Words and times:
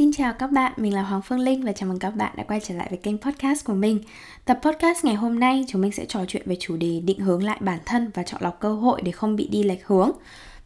Xin 0.00 0.12
chào 0.12 0.32
các 0.32 0.52
bạn, 0.52 0.72
mình 0.76 0.94
là 0.94 1.02
Hoàng 1.02 1.22
Phương 1.22 1.38
Linh 1.38 1.62
và 1.62 1.72
chào 1.72 1.88
mừng 1.88 1.98
các 1.98 2.10
bạn 2.10 2.32
đã 2.36 2.44
quay 2.48 2.60
trở 2.60 2.74
lại 2.74 2.86
với 2.90 2.98
kênh 2.98 3.18
podcast 3.18 3.64
của 3.64 3.74
mình. 3.74 4.00
Tập 4.44 4.58
podcast 4.62 5.04
ngày 5.04 5.14
hôm 5.14 5.40
nay 5.40 5.64
chúng 5.68 5.80
mình 5.80 5.92
sẽ 5.92 6.04
trò 6.04 6.24
chuyện 6.28 6.42
về 6.46 6.56
chủ 6.60 6.76
đề 6.76 7.00
định 7.04 7.18
hướng 7.18 7.44
lại 7.44 7.58
bản 7.60 7.78
thân 7.86 8.10
và 8.14 8.22
chọn 8.22 8.42
lọc 8.42 8.60
cơ 8.60 8.74
hội 8.74 9.02
để 9.02 9.12
không 9.12 9.36
bị 9.36 9.48
đi 9.48 9.62
lệch 9.62 9.86
hướng. 9.86 10.10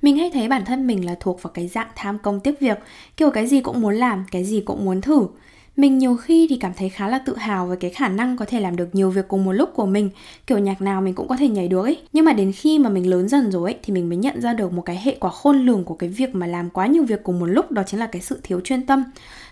Mình 0.02 0.18
hay 0.18 0.30
thấy 0.30 0.48
bản 0.48 0.64
thân 0.64 0.86
mình 0.86 1.06
là 1.06 1.16
thuộc 1.20 1.42
vào 1.42 1.50
cái 1.52 1.68
dạng 1.68 1.88
tham 1.96 2.18
công 2.18 2.40
tiếc 2.40 2.60
việc, 2.60 2.78
kiểu 3.16 3.30
cái 3.30 3.46
gì 3.46 3.60
cũng 3.60 3.80
muốn 3.80 3.94
làm, 3.94 4.24
cái 4.30 4.44
gì 4.44 4.60
cũng 4.60 4.84
muốn 4.84 5.00
thử. 5.00 5.26
Mình 5.76 5.98
nhiều 5.98 6.16
khi 6.16 6.46
thì 6.50 6.56
cảm 6.56 6.72
thấy 6.76 6.88
khá 6.88 7.08
là 7.08 7.18
tự 7.18 7.36
hào 7.36 7.66
về 7.66 7.76
cái 7.76 7.90
khả 7.90 8.08
năng 8.08 8.36
có 8.36 8.44
thể 8.44 8.60
làm 8.60 8.76
được 8.76 8.88
nhiều 8.94 9.10
việc 9.10 9.28
cùng 9.28 9.44
một 9.44 9.52
lúc 9.52 9.70
của 9.74 9.86
mình. 9.86 10.10
Kiểu 10.46 10.58
nhạc 10.58 10.82
nào 10.82 11.00
mình 11.00 11.14
cũng 11.14 11.28
có 11.28 11.36
thể 11.36 11.48
nhảy 11.48 11.68
được 11.68 11.82
ấy. 11.82 11.98
Nhưng 12.12 12.24
mà 12.24 12.32
đến 12.32 12.52
khi 12.52 12.78
mà 12.78 12.88
mình 12.88 13.10
lớn 13.10 13.28
dần 13.28 13.50
rồi 13.50 13.72
ấy, 13.72 13.78
Thì 13.82 13.92
mình 13.92 14.08
mới 14.08 14.16
nhận 14.18 14.40
ra 14.40 14.52
được 14.52 14.72
một 14.72 14.82
cái 14.82 15.00
hệ 15.04 15.16
quả 15.20 15.30
khôn 15.30 15.66
lường 15.66 15.84
của 15.84 15.94
cái 15.94 16.08
việc 16.08 16.34
mà 16.34 16.46
làm 16.46 16.70
quá 16.70 16.86
nhiều 16.86 17.04
việc 17.04 17.22
cùng 17.22 17.40
một 17.40 17.46
lúc, 17.46 17.70
Đó 17.70 17.82
chính 17.86 18.00
là 18.00 18.06
cái 18.06 18.22
sự 18.22 18.40
thiếu 18.42 18.60
chuyên 18.64 18.86
tâm. 18.86 19.04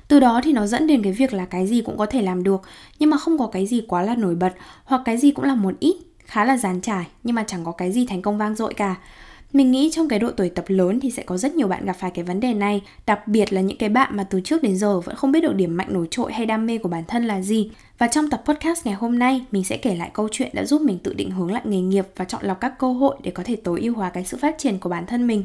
Từ 0.09 0.21
đó 0.21 0.41
thì 0.45 0.53
nó 0.53 0.67
dẫn 0.67 0.87
đến 0.87 1.03
cái 1.03 1.13
việc 1.13 1.33
là 1.35 1.45
cái 1.45 1.67
gì 1.67 1.81
cũng 1.81 1.97
có 1.99 2.07
thể 2.07 2.23
làm 2.23 2.43
được, 2.45 2.63
nhưng 2.99 3.11
mà 3.11 3.17
không 3.17 3.39
có 3.39 3.47
cái 3.47 3.67
gì 3.67 3.81
quá 3.89 4.03
là 4.03 4.15
nổi 4.15 4.35
bật, 4.35 4.53
hoặc 4.85 5.03
cái 5.05 5.17
gì 5.19 5.31
cũng 5.31 5.45
là 5.45 5.55
một 5.55 5.75
ít, 5.81 5.97
khá 6.25 6.45
là 6.45 6.57
dàn 6.57 6.81
trải, 6.81 7.07
nhưng 7.23 7.35
mà 7.35 7.45
chẳng 7.47 7.65
có 7.65 7.73
cái 7.73 7.93
gì 7.93 8.07
thành 8.07 8.23
công 8.23 8.39
vang 8.39 8.55
dội 8.55 8.75
cả 8.75 8.97
mình 9.53 9.71
nghĩ 9.71 9.91
trong 9.93 10.09
cái 10.09 10.19
độ 10.19 10.31
tuổi 10.31 10.49
tập 10.49 10.65
lớn 10.69 11.01
thì 11.01 11.11
sẽ 11.11 11.23
có 11.23 11.37
rất 11.37 11.55
nhiều 11.55 11.69
bạn 11.69 11.85
gặp 11.85 11.93
phải 11.93 12.11
cái 12.11 12.25
vấn 12.25 12.41
đề 12.41 12.55
này, 12.55 12.83
đặc 13.07 13.29
biệt 13.29 13.53
là 13.53 13.61
những 13.61 13.79
cái 13.79 13.89
bạn 13.89 14.17
mà 14.17 14.25
từ 14.25 14.41
trước 14.41 14.63
đến 14.63 14.77
giờ 14.77 15.01
vẫn 15.01 15.17
không 15.17 15.33
biết 15.33 15.41
được 15.41 15.55
điểm 15.55 15.77
mạnh 15.77 15.89
nổi 15.91 16.09
trội 16.11 16.33
hay 16.33 16.47
đam 16.47 16.67
mê 16.67 16.79
của 16.79 16.89
bản 16.89 17.05
thân 17.09 17.25
là 17.25 17.41
gì. 17.41 17.71
Và 17.99 18.07
trong 18.09 18.31
tập 18.31 18.43
podcast 18.47 18.87
ngày 18.87 18.95
hôm 18.95 19.19
nay, 19.19 19.45
mình 19.51 19.65
sẽ 19.65 19.77
kể 19.77 19.95
lại 19.95 20.11
câu 20.13 20.29
chuyện 20.33 20.51
đã 20.53 20.65
giúp 20.65 20.83
mình 20.83 20.99
tự 20.99 21.15
định 21.15 21.31
hướng 21.31 21.53
lại 21.53 21.63
nghề 21.65 21.81
nghiệp 21.81 22.07
và 22.17 22.25
chọn 22.25 22.45
lọc 22.45 22.61
các 22.61 22.79
cơ 22.79 22.93
hội 22.93 23.17
để 23.23 23.31
có 23.31 23.43
thể 23.47 23.57
tối 23.57 23.81
ưu 23.81 23.95
hóa 23.95 24.11
cái 24.11 24.25
sự 24.25 24.37
phát 24.37 24.55
triển 24.59 24.79
của 24.79 24.89
bản 24.89 25.07
thân 25.07 25.27
mình. 25.27 25.45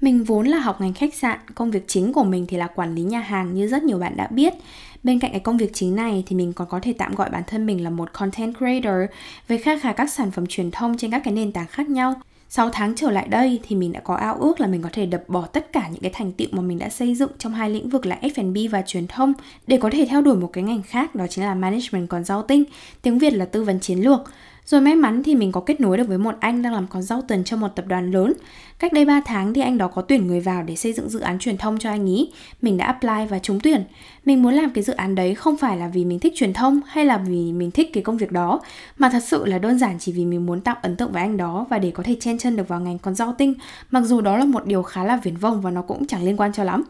Mình 0.00 0.24
vốn 0.24 0.46
là 0.46 0.58
học 0.58 0.80
ngành 0.80 0.94
khách 0.94 1.14
sạn, 1.14 1.38
công 1.54 1.70
việc 1.70 1.84
chính 1.88 2.12
của 2.12 2.24
mình 2.24 2.46
thì 2.48 2.56
là 2.56 2.66
quản 2.66 2.94
lý 2.94 3.02
nhà 3.02 3.20
hàng 3.20 3.54
như 3.54 3.68
rất 3.68 3.82
nhiều 3.82 3.98
bạn 3.98 4.16
đã 4.16 4.26
biết. 4.26 4.54
Bên 5.02 5.18
cạnh 5.18 5.30
cái 5.30 5.40
công 5.40 5.56
việc 5.56 5.70
chính 5.74 5.96
này 5.96 6.24
thì 6.26 6.36
mình 6.36 6.52
còn 6.52 6.68
có 6.68 6.80
thể 6.82 6.92
tạm 6.98 7.14
gọi 7.14 7.30
bản 7.30 7.42
thân 7.46 7.66
mình 7.66 7.84
là 7.84 7.90
một 7.90 8.12
content 8.12 8.56
creator 8.56 9.10
với 9.48 9.58
khá 9.58 9.78
khá 9.78 9.92
các 9.92 10.10
sản 10.10 10.30
phẩm 10.30 10.46
truyền 10.46 10.70
thông 10.70 10.98
trên 10.98 11.10
các 11.10 11.22
cái 11.24 11.34
nền 11.34 11.52
tảng 11.52 11.66
khác 11.66 11.88
nhau. 11.88 12.14
6 12.54 12.70
tháng 12.72 12.94
trở 12.94 13.10
lại 13.10 13.28
đây 13.28 13.60
thì 13.62 13.76
mình 13.76 13.92
đã 13.92 14.00
có 14.00 14.14
ao 14.14 14.34
ước 14.34 14.60
là 14.60 14.66
mình 14.66 14.82
có 14.82 14.88
thể 14.92 15.06
đập 15.06 15.22
bỏ 15.28 15.46
tất 15.46 15.72
cả 15.72 15.88
những 15.88 16.00
cái 16.02 16.10
thành 16.14 16.32
tựu 16.32 16.46
mà 16.50 16.62
mình 16.62 16.78
đã 16.78 16.88
xây 16.88 17.14
dựng 17.14 17.30
trong 17.38 17.54
hai 17.54 17.70
lĩnh 17.70 17.88
vực 17.88 18.06
là 18.06 18.18
F&B 18.22 18.70
và 18.70 18.82
truyền 18.86 19.06
thông 19.06 19.32
để 19.66 19.78
có 19.78 19.90
thể 19.92 20.06
theo 20.10 20.22
đuổi 20.22 20.36
một 20.36 20.50
cái 20.52 20.64
ngành 20.64 20.82
khác 20.82 21.14
đó 21.14 21.26
chính 21.26 21.44
là 21.44 21.54
management 21.54 22.08
consulting, 22.08 22.64
tiếng 23.02 23.18
Việt 23.18 23.30
là 23.30 23.44
tư 23.44 23.64
vấn 23.64 23.80
chiến 23.80 23.98
lược. 23.98 24.20
Rồi 24.66 24.80
may 24.80 24.94
mắn 24.94 25.22
thì 25.22 25.34
mình 25.34 25.52
có 25.52 25.60
kết 25.60 25.80
nối 25.80 25.96
được 25.98 26.08
với 26.08 26.18
một 26.18 26.34
anh 26.40 26.62
đang 26.62 26.72
làm 26.72 26.86
consultant 26.86 27.46
cho 27.46 27.56
một 27.56 27.68
tập 27.68 27.84
đoàn 27.88 28.10
lớn. 28.10 28.32
Cách 28.78 28.92
đây 28.92 29.04
3 29.04 29.20
tháng 29.24 29.54
thì 29.54 29.60
anh 29.60 29.78
đó 29.78 29.88
có 29.88 30.02
tuyển 30.02 30.26
người 30.26 30.40
vào 30.40 30.62
để 30.62 30.76
xây 30.76 30.92
dựng 30.92 31.08
dự 31.08 31.20
án 31.20 31.38
truyền 31.38 31.58
thông 31.58 31.78
cho 31.78 31.90
anh 31.90 32.06
ý. 32.06 32.32
Mình 32.62 32.76
đã 32.76 32.86
apply 32.86 33.26
và 33.30 33.38
trúng 33.38 33.60
tuyển. 33.60 33.84
Mình 34.24 34.42
muốn 34.42 34.54
làm 34.54 34.70
cái 34.70 34.84
dự 34.84 34.92
án 34.92 35.14
đấy 35.14 35.34
không 35.34 35.56
phải 35.56 35.76
là 35.76 35.88
vì 35.88 36.04
mình 36.04 36.18
thích 36.18 36.32
truyền 36.36 36.52
thông 36.52 36.80
hay 36.86 37.04
là 37.04 37.18
vì 37.18 37.52
mình 37.52 37.70
thích 37.70 37.90
cái 37.92 38.02
công 38.02 38.16
việc 38.16 38.32
đó, 38.32 38.60
mà 38.98 39.08
thật 39.08 39.22
sự 39.24 39.46
là 39.46 39.58
đơn 39.58 39.78
giản 39.78 39.98
chỉ 39.98 40.12
vì 40.12 40.24
mình 40.24 40.46
muốn 40.46 40.60
tạo 40.60 40.76
ấn 40.82 40.96
tượng 40.96 41.12
với 41.12 41.22
anh 41.22 41.36
đó 41.36 41.66
và 41.70 41.78
để 41.78 41.90
có 41.90 42.02
thể 42.02 42.16
chen 42.20 42.38
chân 42.38 42.56
được 42.56 42.68
vào 42.68 42.80
ngành 42.80 42.98
consulting, 42.98 43.54
mặc 43.90 44.00
dù 44.00 44.20
đó 44.20 44.36
là 44.36 44.44
một 44.44 44.66
điều 44.66 44.82
khá 44.82 45.04
là 45.04 45.16
viển 45.16 45.36
vông 45.36 45.60
và 45.60 45.70
nó 45.70 45.82
cũng 45.82 46.06
chẳng 46.06 46.24
liên 46.24 46.36
quan 46.36 46.52
cho 46.52 46.64
lắm 46.64 46.84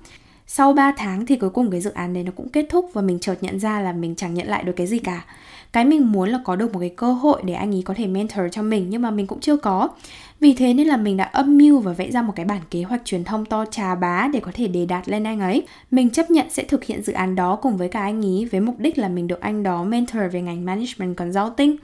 sau 0.46 0.72
3 0.72 0.92
tháng 0.96 1.26
thì 1.26 1.36
cuối 1.36 1.50
cùng 1.50 1.70
cái 1.70 1.80
dự 1.80 1.90
án 1.90 2.14
đấy 2.14 2.24
nó 2.24 2.32
cũng 2.36 2.48
kết 2.48 2.66
thúc 2.70 2.90
và 2.92 3.02
mình 3.02 3.18
chợt 3.18 3.34
nhận 3.40 3.60
ra 3.60 3.80
là 3.80 3.92
mình 3.92 4.14
chẳng 4.14 4.34
nhận 4.34 4.46
lại 4.46 4.62
được 4.62 4.72
cái 4.76 4.86
gì 4.86 4.98
cả 4.98 5.24
cái 5.72 5.84
mình 5.84 6.12
muốn 6.12 6.28
là 6.28 6.38
có 6.44 6.56
được 6.56 6.72
một 6.72 6.80
cái 6.80 6.88
cơ 6.88 7.12
hội 7.12 7.42
để 7.44 7.54
anh 7.54 7.74
ấy 7.74 7.82
có 7.84 7.94
thể 7.94 8.06
mentor 8.06 8.40
cho 8.52 8.62
mình 8.62 8.86
nhưng 8.90 9.02
mà 9.02 9.10
mình 9.10 9.26
cũng 9.26 9.40
chưa 9.40 9.56
có 9.56 9.88
vì 10.40 10.54
thế 10.54 10.74
nên 10.74 10.86
là 10.86 10.96
mình 10.96 11.16
đã 11.16 11.24
âm 11.24 11.58
mưu 11.58 11.80
và 11.80 11.92
vẽ 11.92 12.10
ra 12.10 12.22
một 12.22 12.32
cái 12.36 12.46
bản 12.46 12.60
kế 12.70 12.82
hoạch 12.82 13.04
truyền 13.04 13.24
thông 13.24 13.44
to 13.44 13.64
trà 13.70 13.94
bá 13.94 14.28
để 14.32 14.40
có 14.40 14.50
thể 14.54 14.68
đề 14.68 14.86
đạt 14.86 15.08
lên 15.08 15.24
anh 15.24 15.40
ấy 15.40 15.62
mình 15.90 16.10
chấp 16.10 16.30
nhận 16.30 16.46
sẽ 16.50 16.64
thực 16.64 16.84
hiện 16.84 17.02
dự 17.02 17.12
án 17.12 17.34
đó 17.34 17.56
cùng 17.56 17.76
với 17.76 17.88
cả 17.88 18.00
anh 18.00 18.24
ấy 18.24 18.48
với 18.52 18.60
mục 18.60 18.78
đích 18.78 18.98
là 18.98 19.08
mình 19.08 19.26
được 19.26 19.40
anh 19.40 19.62
đó 19.62 19.84
mentor 19.84 20.22
về 20.32 20.42
ngành 20.42 20.64
management 20.64 21.16
consulting 21.16 21.76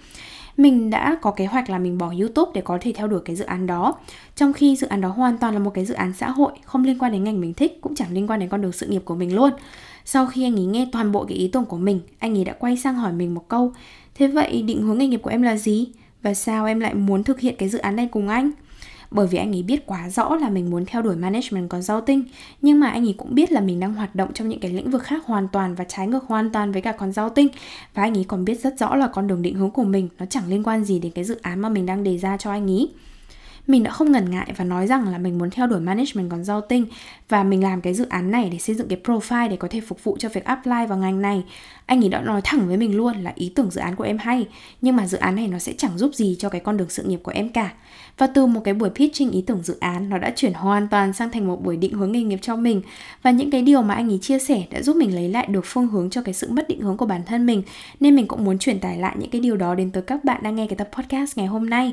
mình 0.58 0.90
đã 0.90 1.18
có 1.22 1.30
kế 1.30 1.46
hoạch 1.46 1.70
là 1.70 1.78
mình 1.78 1.98
bỏ 1.98 2.12
YouTube 2.20 2.52
để 2.54 2.60
có 2.60 2.78
thể 2.80 2.92
theo 2.96 3.06
đuổi 3.06 3.20
cái 3.24 3.36
dự 3.36 3.44
án 3.44 3.66
đó. 3.66 3.94
Trong 4.36 4.52
khi 4.52 4.76
dự 4.76 4.86
án 4.86 5.00
đó 5.00 5.08
hoàn 5.08 5.38
toàn 5.38 5.54
là 5.54 5.60
một 5.60 5.70
cái 5.74 5.84
dự 5.84 5.94
án 5.94 6.12
xã 6.12 6.30
hội, 6.30 6.52
không 6.64 6.84
liên 6.84 6.98
quan 6.98 7.12
đến 7.12 7.24
ngành 7.24 7.40
mình 7.40 7.54
thích, 7.54 7.78
cũng 7.80 7.94
chẳng 7.94 8.08
liên 8.12 8.26
quan 8.26 8.40
đến 8.40 8.48
con 8.48 8.62
đường 8.62 8.72
sự 8.72 8.86
nghiệp 8.86 9.02
của 9.04 9.14
mình 9.14 9.34
luôn. 9.34 9.50
Sau 10.10 10.26
khi 10.26 10.44
anh 10.44 10.58
ấy 10.58 10.64
nghe 10.64 10.88
toàn 10.92 11.12
bộ 11.12 11.24
cái 11.24 11.38
ý 11.38 11.48
tưởng 11.48 11.64
của 11.64 11.76
mình, 11.76 12.00
anh 12.18 12.38
ấy 12.38 12.44
đã 12.44 12.52
quay 12.52 12.76
sang 12.76 12.94
hỏi 12.94 13.12
mình 13.12 13.34
một 13.34 13.48
câu 13.48 13.72
Thế 14.14 14.26
vậy 14.26 14.62
định 14.62 14.82
hướng 14.82 14.98
nghề 14.98 15.06
nghiệp 15.06 15.20
của 15.22 15.30
em 15.30 15.42
là 15.42 15.56
gì? 15.56 15.88
Và 16.22 16.34
sao 16.34 16.66
em 16.66 16.80
lại 16.80 16.94
muốn 16.94 17.24
thực 17.24 17.40
hiện 17.40 17.54
cái 17.58 17.68
dự 17.68 17.78
án 17.78 17.96
này 17.96 18.08
cùng 18.12 18.28
anh? 18.28 18.50
Bởi 19.10 19.26
vì 19.26 19.38
anh 19.38 19.54
ấy 19.54 19.62
biết 19.62 19.86
quá 19.86 20.08
rõ 20.08 20.36
là 20.36 20.48
mình 20.48 20.70
muốn 20.70 20.86
theo 20.86 21.02
đuổi 21.02 21.16
management 21.16 21.68
consulting 21.68 22.22
Nhưng 22.62 22.80
mà 22.80 22.90
anh 22.90 23.06
ấy 23.06 23.14
cũng 23.18 23.34
biết 23.34 23.52
là 23.52 23.60
mình 23.60 23.80
đang 23.80 23.94
hoạt 23.94 24.14
động 24.14 24.32
trong 24.34 24.48
những 24.48 24.60
cái 24.60 24.70
lĩnh 24.70 24.90
vực 24.90 25.02
khác 25.02 25.26
hoàn 25.26 25.48
toàn 25.48 25.74
và 25.74 25.84
trái 25.84 26.06
ngược 26.06 26.24
hoàn 26.24 26.50
toàn 26.50 26.72
với 26.72 26.82
cả 26.82 26.92
consulting 26.92 27.48
Và 27.94 28.02
anh 28.02 28.16
ấy 28.16 28.24
còn 28.24 28.44
biết 28.44 28.60
rất 28.60 28.78
rõ 28.78 28.96
là 28.96 29.06
con 29.06 29.26
đường 29.26 29.42
định 29.42 29.54
hướng 29.54 29.70
của 29.70 29.84
mình 29.84 30.08
nó 30.18 30.26
chẳng 30.26 30.48
liên 30.48 30.62
quan 30.62 30.84
gì 30.84 30.98
đến 30.98 31.12
cái 31.12 31.24
dự 31.24 31.36
án 31.42 31.60
mà 31.60 31.68
mình 31.68 31.86
đang 31.86 32.04
đề 32.04 32.18
ra 32.18 32.36
cho 32.36 32.50
anh 32.50 32.70
ấy 32.70 32.90
mình 33.68 33.82
đã 33.82 33.90
không 33.90 34.12
ngần 34.12 34.30
ngại 34.30 34.52
và 34.56 34.64
nói 34.64 34.86
rằng 34.86 35.08
là 35.08 35.18
mình 35.18 35.38
muốn 35.38 35.50
theo 35.50 35.66
đuổi 35.66 35.80
management 35.80 36.30
consulting 36.30 36.86
và 37.28 37.42
mình 37.42 37.62
làm 37.62 37.80
cái 37.80 37.94
dự 37.94 38.06
án 38.08 38.30
này 38.30 38.48
để 38.52 38.58
xây 38.58 38.76
dựng 38.76 38.88
cái 38.88 38.98
profile 39.04 39.48
để 39.48 39.56
có 39.56 39.68
thể 39.70 39.80
phục 39.80 40.04
vụ 40.04 40.16
cho 40.18 40.28
việc 40.28 40.44
apply 40.44 40.86
vào 40.88 40.98
ngành 40.98 41.22
này. 41.22 41.44
Anh 41.86 42.04
ấy 42.04 42.08
đã 42.08 42.20
nói 42.20 42.40
thẳng 42.44 42.68
với 42.68 42.76
mình 42.76 42.96
luôn 42.96 43.16
là 43.16 43.32
ý 43.34 43.52
tưởng 43.54 43.70
dự 43.70 43.80
án 43.80 43.96
của 43.96 44.04
em 44.04 44.18
hay, 44.18 44.46
nhưng 44.80 44.96
mà 44.96 45.06
dự 45.06 45.18
án 45.18 45.36
này 45.36 45.48
nó 45.48 45.58
sẽ 45.58 45.72
chẳng 45.78 45.98
giúp 45.98 46.14
gì 46.14 46.36
cho 46.38 46.48
cái 46.48 46.60
con 46.60 46.76
đường 46.76 46.88
sự 46.90 47.02
nghiệp 47.02 47.20
của 47.22 47.32
em 47.32 47.48
cả. 47.48 47.72
Và 48.18 48.26
từ 48.26 48.46
một 48.46 48.60
cái 48.64 48.74
buổi 48.74 48.90
pitching 48.90 49.30
ý 49.30 49.42
tưởng 49.42 49.62
dự 49.62 49.76
án 49.80 50.08
nó 50.08 50.18
đã 50.18 50.32
chuyển 50.36 50.52
hoàn 50.52 50.88
toàn 50.88 51.12
sang 51.12 51.30
thành 51.30 51.46
một 51.46 51.64
buổi 51.64 51.76
định 51.76 51.92
hướng 51.92 52.12
nghề 52.12 52.22
nghiệp 52.22 52.38
cho 52.42 52.56
mình 52.56 52.82
và 53.22 53.30
những 53.30 53.50
cái 53.50 53.62
điều 53.62 53.82
mà 53.82 53.94
anh 53.94 54.10
ấy 54.10 54.18
chia 54.22 54.38
sẻ 54.38 54.62
đã 54.70 54.82
giúp 54.82 54.96
mình 54.96 55.14
lấy 55.14 55.28
lại 55.28 55.46
được 55.46 55.64
phương 55.64 55.88
hướng 55.88 56.10
cho 56.10 56.22
cái 56.22 56.34
sự 56.34 56.48
mất 56.50 56.68
định 56.68 56.80
hướng 56.80 56.96
của 56.96 57.06
bản 57.06 57.22
thân 57.26 57.46
mình 57.46 57.62
nên 58.00 58.16
mình 58.16 58.26
cũng 58.26 58.44
muốn 58.44 58.58
truyền 58.58 58.80
tải 58.80 58.98
lại 58.98 59.16
những 59.18 59.30
cái 59.30 59.40
điều 59.40 59.56
đó 59.56 59.74
đến 59.74 59.90
tới 59.90 60.02
các 60.02 60.24
bạn 60.24 60.42
đang 60.42 60.56
nghe 60.56 60.66
cái 60.66 60.76
tập 60.76 60.88
podcast 60.92 61.38
ngày 61.38 61.46
hôm 61.46 61.70
nay. 61.70 61.92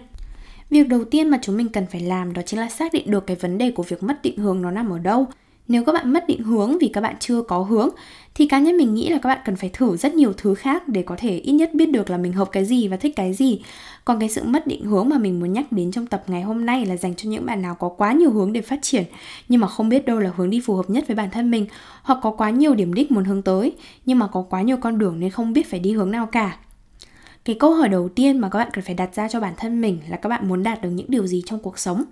Việc 0.70 0.88
đầu 0.88 1.04
tiên 1.04 1.30
mà 1.30 1.40
chúng 1.42 1.58
mình 1.58 1.70
cần 1.70 1.86
phải 1.92 2.02
làm 2.02 2.34
đó 2.34 2.42
chính 2.46 2.60
là 2.60 2.70
xác 2.70 2.94
định 2.94 3.12
được 3.12 3.28
cái 3.28 3.38
vấn 3.42 3.58
đề 3.58 3.72
của 3.72 3.84
việc 3.84 4.04
mất 4.04 4.22
định 4.24 4.38
hướng 4.38 4.62
nó 4.62 4.72
nằm 4.72 4.90
ở 4.90 5.00
đâu. 5.00 5.28
Nếu 5.68 5.84
các 5.86 5.92
bạn 5.92 6.14
mất 6.14 6.28
định 6.28 6.44
hướng 6.44 6.78
vì 6.80 6.88
các 6.88 7.02
bạn 7.02 7.16
chưa 7.20 7.42
có 7.42 7.60
hướng, 7.60 7.90
thì 8.36 8.48
cá 8.48 8.60
nhân 8.60 8.78
mình 8.78 8.94
nghĩ 8.94 9.10
là 9.10 9.18
các 9.18 9.30
bạn 9.30 9.40
cần 9.46 9.56
phải 9.56 9.70
thử 9.74 9.98
rất 9.98 10.14
nhiều 10.14 10.34
thứ 10.38 10.56
khác 10.56 10.88
để 10.88 11.02
có 11.02 11.16
thể 11.20 11.38
ít 11.38 11.52
nhất 11.52 11.74
biết 11.74 11.86
được 11.86 12.10
là 12.10 12.18
mình 12.18 12.34
hợp 12.34 12.50
cái 12.52 12.66
gì 12.66 12.88
và 12.88 12.98
thích 12.98 13.16
cái 13.16 13.34
gì. 13.34 13.62
Còn 14.06 14.20
cái 14.20 14.30
sự 14.30 14.42
mất 14.46 14.68
định 14.68 14.86
hướng 14.86 15.10
mà 15.10 15.18
mình 15.18 15.40
muốn 15.40 15.54
nhắc 15.54 15.72
đến 15.72 15.92
trong 15.92 16.08
tập 16.08 16.24
ngày 16.28 16.42
hôm 16.42 16.66
nay 16.66 16.86
là 16.86 16.98
dành 16.98 17.16
cho 17.16 17.30
những 17.30 17.46
bạn 17.46 17.62
nào 17.62 17.76
có 17.76 17.90
quá 17.90 18.14
nhiều 18.14 18.32
hướng 18.32 18.54
để 18.54 18.62
phát 18.62 18.80
triển, 18.82 19.04
nhưng 19.50 19.62
mà 19.62 19.68
không 19.68 19.90
biết 19.90 20.06
đâu 20.06 20.20
là 20.20 20.32
hướng 20.36 20.50
đi 20.50 20.62
phù 20.66 20.76
hợp 20.76 20.90
nhất 20.90 21.08
với 21.08 21.16
bản 21.16 21.30
thân 21.32 21.52
mình, 21.52 21.66
hoặc 22.04 22.20
có 22.22 22.32
quá 22.32 22.50
nhiều 22.50 22.76
điểm 22.76 22.94
đích 22.94 23.12
muốn 23.12 23.26
hướng 23.26 23.42
tới, 23.42 23.74
nhưng 24.06 24.20
mà 24.20 24.28
có 24.28 24.42
quá 24.50 24.62
nhiều 24.62 24.78
con 24.78 24.98
đường 24.98 25.20
nên 25.20 25.30
không 25.30 25.54
biết 25.54 25.70
phải 25.70 25.80
đi 25.80 25.92
hướng 25.92 26.12
nào 26.12 26.26
cả 26.26 26.58
cái 27.46 27.56
câu 27.60 27.74
hỏi 27.74 27.90
đầu 27.90 28.10
tiên 28.10 28.38
mà 28.38 28.50
các 28.50 28.60
bạn 28.60 28.70
cần 28.74 28.84
phải 28.84 28.96
đặt 28.96 29.16
ra 29.16 29.28
cho 29.28 29.40
bản 29.40 29.54
thân 29.58 29.82
mình 29.82 30.00
là 30.10 30.18
các 30.18 30.30
bạn 30.30 30.48
muốn 30.48 30.64
đạt 30.64 30.82
được 30.82 30.90
những 30.90 31.06
điều 31.10 31.28
gì 31.28 31.44
trong 31.46 31.60
cuộc 31.60 31.80
sống? 31.80 32.04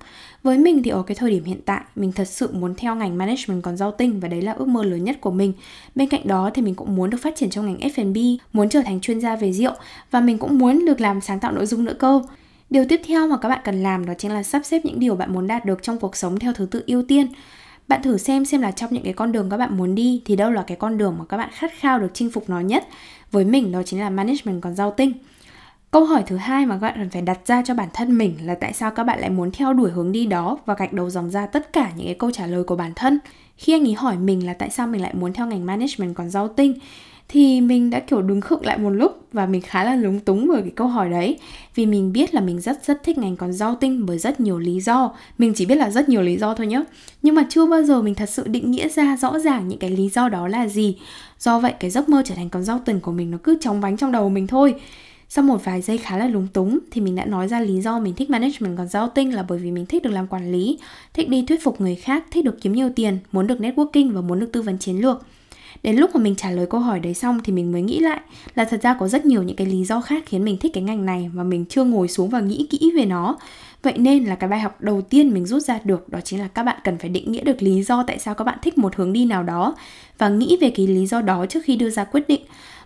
Với 0.44 0.58
mình 0.58 0.84
thì 0.84 0.92
ở 0.92 1.04
cái 1.04 1.16
thời 1.16 1.32
điểm 1.32 1.44
hiện 1.44 1.60
tại, 1.66 1.82
mình 1.96 2.12
thật 2.12 2.28
sự 2.28 2.50
muốn 2.54 2.76
theo 2.76 2.96
ngành 2.96 3.18
management 3.18 3.64
còn 3.64 3.78
rau 3.78 3.92
tinh 3.92 4.20
và 4.20 4.28
đấy 4.28 4.42
là 4.42 4.52
ước 4.52 4.68
mơ 4.68 4.84
lớn 4.84 5.04
nhất 5.04 5.18
của 5.22 5.32
mình. 5.32 5.54
Bên 5.96 6.10
cạnh 6.10 6.28
đó 6.28 6.50
thì 6.54 6.62
mình 6.62 6.76
cũng 6.76 6.96
muốn 6.96 7.10
được 7.10 7.18
phát 7.22 7.36
triển 7.36 7.50
trong 7.50 7.66
ngành 7.66 7.90
F&B 7.90 8.18
muốn 8.54 8.70
trở 8.70 8.82
thành 8.82 9.00
chuyên 9.02 9.20
gia 9.20 9.36
về 9.36 9.54
rượu 9.54 9.74
và 10.12 10.22
mình 10.22 10.38
cũng 10.38 10.58
muốn 10.58 10.86
được 10.86 11.02
làm 11.02 11.22
sáng 11.22 11.40
tạo 11.40 11.52
nội 11.52 11.66
dung 11.66 11.86
nữa 11.86 11.96
cơ. 12.00 12.22
Điều 12.70 12.86
tiếp 12.90 13.02
theo 13.06 13.28
mà 13.28 13.38
các 13.38 13.50
bạn 13.50 13.62
cần 13.64 13.84
làm 13.84 14.06
đó 14.06 14.14
chính 14.18 14.32
là 14.32 14.44
sắp 14.44 14.62
xếp 14.66 14.86
những 14.86 15.00
điều 15.00 15.16
bạn 15.16 15.34
muốn 15.34 15.48
đạt 15.48 15.66
được 15.66 15.84
trong 15.84 16.00
cuộc 16.00 16.16
sống 16.16 16.40
theo 16.40 16.54
thứ 16.54 16.66
tự 16.66 16.84
ưu 16.88 17.04
tiên 17.04 17.28
bạn 17.88 18.02
thử 18.02 18.18
xem 18.18 18.46
xem 18.46 18.62
là 18.62 18.72
trong 18.72 18.94
những 18.94 19.04
cái 19.04 19.14
con 19.14 19.32
đường 19.32 19.50
các 19.50 19.58
bạn 19.58 19.78
muốn 19.78 19.96
đi 19.96 20.22
thì 20.26 20.36
đâu 20.36 20.52
là 20.52 20.64
cái 20.68 20.78
con 20.78 20.98
đường 20.98 21.16
mà 21.20 21.26
các 21.26 21.38
bạn 21.38 21.50
khát 21.54 21.72
khao 21.80 22.00
được 22.00 22.12
chinh 22.14 22.32
phục 22.32 22.50
nó 22.50 22.60
nhất. 22.60 22.88
Với 23.32 23.46
mình, 23.46 23.72
đó 23.72 23.84
chính 23.86 24.00
là 24.00 24.10
management 24.10 24.62
còn 24.62 24.76
rau 24.76 24.92
tinh. 24.92 25.14
Câu 25.92 26.06
hỏi 26.06 26.24
thứ 26.28 26.38
hai 26.38 26.66
mà 26.66 26.76
các 26.76 26.82
bạn 26.82 26.96
cần 26.98 27.10
phải 27.10 27.22
đặt 27.22 27.40
ra 27.46 27.62
cho 27.66 27.74
bản 27.74 27.90
thân 27.94 28.18
mình 28.18 28.38
là 28.42 28.56
tại 28.56 28.74
sao 28.74 28.92
các 28.92 29.04
bạn 29.04 29.20
lại 29.20 29.30
muốn 29.30 29.52
theo 29.52 29.74
đuổi 29.74 29.92
hướng 29.92 30.12
đi 30.12 30.26
đó 30.26 30.58
và 30.66 30.74
gạch 30.74 30.94
đầu 30.94 31.10
dòng 31.10 31.30
ra 31.30 31.46
tất 31.46 31.74
cả 31.74 31.92
những 31.96 32.06
cái 32.06 32.16
câu 32.16 32.32
trả 32.32 32.48
lời 32.48 32.64
của 32.64 32.76
bản 32.76 32.94
thân? 32.96 33.20
Khi 33.58 33.74
anh 33.74 33.88
ấy 33.88 33.94
hỏi 33.94 34.18
mình 34.18 34.46
là 34.46 34.54
tại 34.54 34.70
sao 34.70 34.88
mình 34.88 35.02
lại 35.02 35.14
muốn 35.14 35.34
theo 35.34 35.48
ngành 35.48 35.66
management 35.66 36.16
còn 36.16 36.30
rau 36.30 36.48
tinh 36.48 36.74
thì 37.34 37.62
mình 37.62 37.90
đã 37.90 38.00
kiểu 38.00 38.22
đứng 38.22 38.42
khựng 38.42 38.66
lại 38.66 38.78
một 38.78 38.90
lúc 38.90 39.20
và 39.32 39.46
mình 39.46 39.62
khá 39.62 39.84
là 39.84 39.96
lúng 39.96 40.20
túng 40.20 40.48
bởi 40.48 40.62
cái 40.62 40.72
câu 40.76 40.88
hỏi 40.88 41.10
đấy. 41.10 41.38
Vì 41.76 41.86
mình 41.86 42.14
biết 42.14 42.34
là 42.34 42.42
mình 42.42 42.62
rất 42.62 42.86
rất 42.86 43.04
thích 43.04 43.18
ngành 43.18 43.36
con 43.36 43.54
rau 43.54 43.76
tinh 43.76 44.06
bởi 44.06 44.18
rất 44.18 44.40
nhiều 44.40 44.60
lý 44.60 44.80
do. 44.82 45.12
Mình 45.38 45.54
chỉ 45.54 45.66
biết 45.66 45.76
là 45.76 45.90
rất 45.90 46.10
nhiều 46.10 46.22
lý 46.22 46.38
do 46.38 46.54
thôi 46.54 46.68
nhé 46.68 46.84
nhưng 47.22 47.36
mà 47.36 47.46
chưa 47.50 47.66
bao 47.66 47.84
giờ 47.84 48.02
mình 48.02 48.16
thật 48.16 48.30
sự 48.30 48.48
định 48.48 48.72
nghĩa 48.72 48.90
ra 48.90 49.18
rõ 49.18 49.40
ràng 49.40 49.68
những 49.68 49.80
cái 49.80 49.90
lý 49.90 50.10
do 50.10 50.30
đó 50.30 50.48
là 50.48 50.68
gì. 50.68 50.98
Do 51.40 51.60
vậy 51.60 51.74
cái 51.80 51.90
giấc 51.90 52.10
mơ 52.10 52.24
trở 52.26 52.36
thành 52.36 52.50
con 52.50 52.64
rau 52.64 52.80
tinh 52.86 53.00
của 53.00 53.12
mình 53.12 53.32
nó 53.32 53.38
cứ 53.44 53.58
chóng 53.62 53.82
bánh 53.82 53.98
trong 53.98 54.12
đầu 54.12 54.30
mình 54.30 54.48
thôi. 54.48 54.76
Sau 55.30 55.44
một 55.44 55.66
vài 55.66 55.82
giây 55.82 55.98
khá 55.98 56.18
là 56.18 56.28
lúng 56.28 56.48
túng 56.54 56.80
thì 56.92 57.02
mình 57.02 57.16
đã 57.16 57.26
nói 57.26 57.48
ra 57.48 57.60
lý 57.60 57.82
do 57.82 58.00
mình 58.00 58.14
thích 58.14 58.30
management 58.30 58.78
còn 58.78 58.88
giao 58.88 59.08
tinh 59.08 59.34
là 59.34 59.44
bởi 59.44 59.60
vì 59.60 59.72
mình 59.72 59.86
thích 59.86 60.04
được 60.04 60.12
làm 60.12 60.28
quản 60.28 60.52
lý, 60.52 60.80
thích 61.14 61.30
đi 61.30 61.46
thuyết 61.48 61.64
phục 61.64 61.82
người 61.82 61.96
khác, 61.96 62.24
thích 62.32 62.46
được 62.46 62.62
kiếm 62.62 62.74
nhiều 62.74 62.90
tiền, 62.96 63.18
muốn 63.32 63.48
được 63.48 63.60
networking 63.60 64.14
và 64.14 64.22
muốn 64.22 64.40
được 64.40 64.52
tư 64.52 64.62
vấn 64.62 64.78
chiến 64.78 65.02
lược. 65.02 65.26
Đến 65.84 65.96
lúc 65.96 66.16
mà 66.16 66.22
mình 66.22 66.36
trả 66.36 66.52
lời 66.52 66.66
câu 66.70 66.80
hỏi 66.80 67.00
đấy 67.00 67.14
xong 67.14 67.40
thì 67.44 67.54
mình 67.54 67.72
mới 67.72 67.82
nghĩ 67.82 68.00
lại 68.00 68.20
là 68.56 68.66
thật 68.66 68.82
ra 68.82 68.94
có 68.94 69.08
rất 69.08 69.26
nhiều 69.26 69.44
những 69.44 69.56
cái 69.56 69.68
lý 69.68 69.84
do 69.86 70.02
khác 70.02 70.24
khiến 70.26 70.46
mình 70.46 70.58
thích 70.58 70.72
cái 70.74 70.84
ngành 70.84 71.06
này 71.06 71.30
mà 71.34 71.44
mình 71.44 71.66
chưa 71.66 71.84
ngồi 71.84 72.08
xuống 72.08 72.30
và 72.30 72.40
nghĩ 72.40 72.68
kỹ 72.70 72.92
về 72.96 73.06
nó. 73.06 73.38
Vậy 73.84 73.98
nên 73.98 74.26
là 74.26 74.36
cái 74.36 74.50
bài 74.50 74.60
học 74.60 74.82
đầu 74.82 75.02
tiên 75.02 75.34
mình 75.34 75.46
rút 75.46 75.64
ra 75.64 75.80
được 75.84 76.10
đó 76.10 76.20
chính 76.22 76.40
là 76.40 76.48
các 76.48 76.64
bạn 76.64 76.80
cần 76.84 76.98
phải 76.98 77.10
định 77.10 77.32
nghĩa 77.32 77.44
được 77.44 77.64
lý 77.64 77.84
do 77.84 78.04
tại 78.08 78.20
sao 78.20 78.34
các 78.34 78.44
bạn 78.44 78.58
thích 78.62 78.78
một 78.78 78.96
hướng 78.96 79.14
đi 79.14 79.26
nào 79.26 79.44
đó 79.44 79.76
và 80.18 80.30
nghĩ 80.30 80.58
về 80.62 80.70
cái 80.76 80.88
lý 80.88 81.08
do 81.08 81.22
đó 81.22 81.46
trước 81.46 81.60
khi 81.64 81.76
đưa 81.76 81.90
ra 81.90 82.04
quyết 82.04 82.28
định 82.28 82.42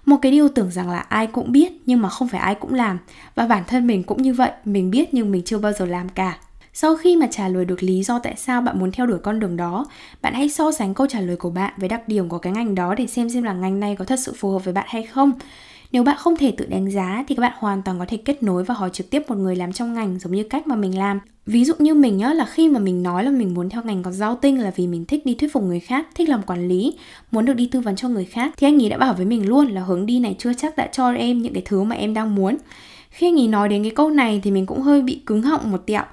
một 0.05 0.17
cái 0.21 0.31
điều 0.31 0.49
tưởng 0.49 0.71
rằng 0.71 0.89
là 0.89 0.99
ai 0.99 1.27
cũng 1.27 1.51
biết 1.51 1.71
nhưng 1.85 2.01
mà 2.01 2.09
không 2.09 2.27
phải 2.27 2.39
ai 2.39 2.55
cũng 2.55 2.73
làm 2.73 2.97
và 3.35 3.47
bản 3.47 3.63
thân 3.67 3.87
mình 3.87 4.03
cũng 4.03 4.21
như 4.21 4.33
vậy, 4.33 4.51
mình 4.65 4.91
biết 4.91 5.13
nhưng 5.13 5.31
mình 5.31 5.41
chưa 5.45 5.57
bao 5.57 5.71
giờ 5.73 5.85
làm 5.85 6.09
cả 6.09 6.37
sau 6.79 6.95
khi 6.95 7.15
mà 7.15 7.27
trả 7.31 7.47
lời 7.47 7.65
được 7.65 7.83
lý 7.83 8.03
do 8.03 8.19
tại 8.19 8.33
sao 8.37 8.61
bạn 8.61 8.79
muốn 8.79 8.91
theo 8.91 9.05
đuổi 9.05 9.19
con 9.23 9.39
đường 9.39 9.57
đó 9.57 9.85
bạn 10.21 10.33
hãy 10.33 10.49
so 10.49 10.71
sánh 10.71 10.93
câu 10.93 11.07
trả 11.07 11.19
lời 11.19 11.35
của 11.35 11.49
bạn 11.49 11.73
với 11.77 11.89
đặc 11.89 12.07
điểm 12.07 12.29
của 12.29 12.37
cái 12.37 12.53
ngành 12.53 12.75
đó 12.75 12.95
để 12.95 13.07
xem 13.07 13.29
xem 13.29 13.43
là 13.43 13.53
ngành 13.53 13.79
này 13.79 13.95
có 13.95 14.05
thật 14.05 14.19
sự 14.19 14.33
phù 14.37 14.51
hợp 14.51 14.65
với 14.65 14.73
bạn 14.73 14.85
hay 14.89 15.03
không. 15.03 15.31
Nếu 15.91 16.03
bạn 16.03 16.17
không 16.19 16.37
thể 16.37 16.51
tự 16.51 16.65
đánh 16.65 16.91
giá 16.91 17.23
thì 17.27 17.35
các 17.35 17.41
bạn 17.41 17.53
hoàn 17.57 17.81
toàn 17.81 17.99
có 17.99 18.05
thể 18.07 18.17
kết 18.17 18.43
nối 18.43 18.63
và 18.63 18.73
hỏi 18.73 18.89
trực 18.93 19.09
tiếp 19.09 19.23
một 19.27 19.35
người 19.35 19.55
làm 19.55 19.73
trong 19.73 19.93
ngành 19.93 20.19
giống 20.19 20.33
như 20.33 20.43
cách 20.43 20.67
mà 20.67 20.75
mình 20.75 20.97
làm. 20.97 21.19
Ví 21.45 21.65
dụ 21.65 21.73
như 21.79 21.93
mình 21.93 22.17
nhá 22.17 22.33
là 22.33 22.45
khi 22.45 22.69
mà 22.69 22.79
mình 22.79 23.03
nói 23.03 23.23
là 23.23 23.31
mình 23.31 23.53
muốn 23.53 23.69
theo 23.69 23.83
ngành 23.83 24.03
có 24.03 24.11
giao 24.11 24.35
tinh 24.35 24.61
là 24.61 24.71
vì 24.75 24.87
mình 24.87 25.05
thích 25.05 25.25
đi 25.25 25.35
thuyết 25.35 25.53
phục 25.53 25.63
người 25.63 25.79
khác, 25.79 26.07
thích 26.15 26.29
làm 26.29 26.43
quản 26.43 26.67
lý, 26.67 26.97
muốn 27.31 27.45
được 27.45 27.53
đi 27.53 27.65
tư 27.65 27.79
vấn 27.79 27.95
cho 27.95 28.09
người 28.09 28.25
khác 28.25 28.53
thì 28.57 28.67
anh 28.67 28.81
ấy 28.83 28.89
đã 28.89 28.97
bảo 28.97 29.13
với 29.13 29.25
mình 29.25 29.47
luôn 29.49 29.67
là 29.67 29.81
hướng 29.81 30.05
đi 30.05 30.19
này 30.19 30.35
chưa 30.39 30.53
chắc 30.53 30.77
đã 30.77 30.87
cho 30.91 31.11
em 31.11 31.41
những 31.41 31.53
cái 31.53 31.63
thứ 31.65 31.83
mà 31.83 31.95
em 31.95 32.13
đang 32.13 32.35
muốn. 32.35 32.57
Khi 33.09 33.27
anh 33.27 33.39
ấy 33.39 33.47
nói 33.47 33.69
đến 33.69 33.83
cái 33.83 33.91
câu 33.91 34.09
này 34.09 34.41
thì 34.43 34.51
mình 34.51 34.65
cũng 34.65 34.81
hơi 34.81 35.01
bị 35.01 35.21
cứng 35.25 35.41
họng 35.41 35.71
một 35.71 35.85
tẹo 35.85 36.03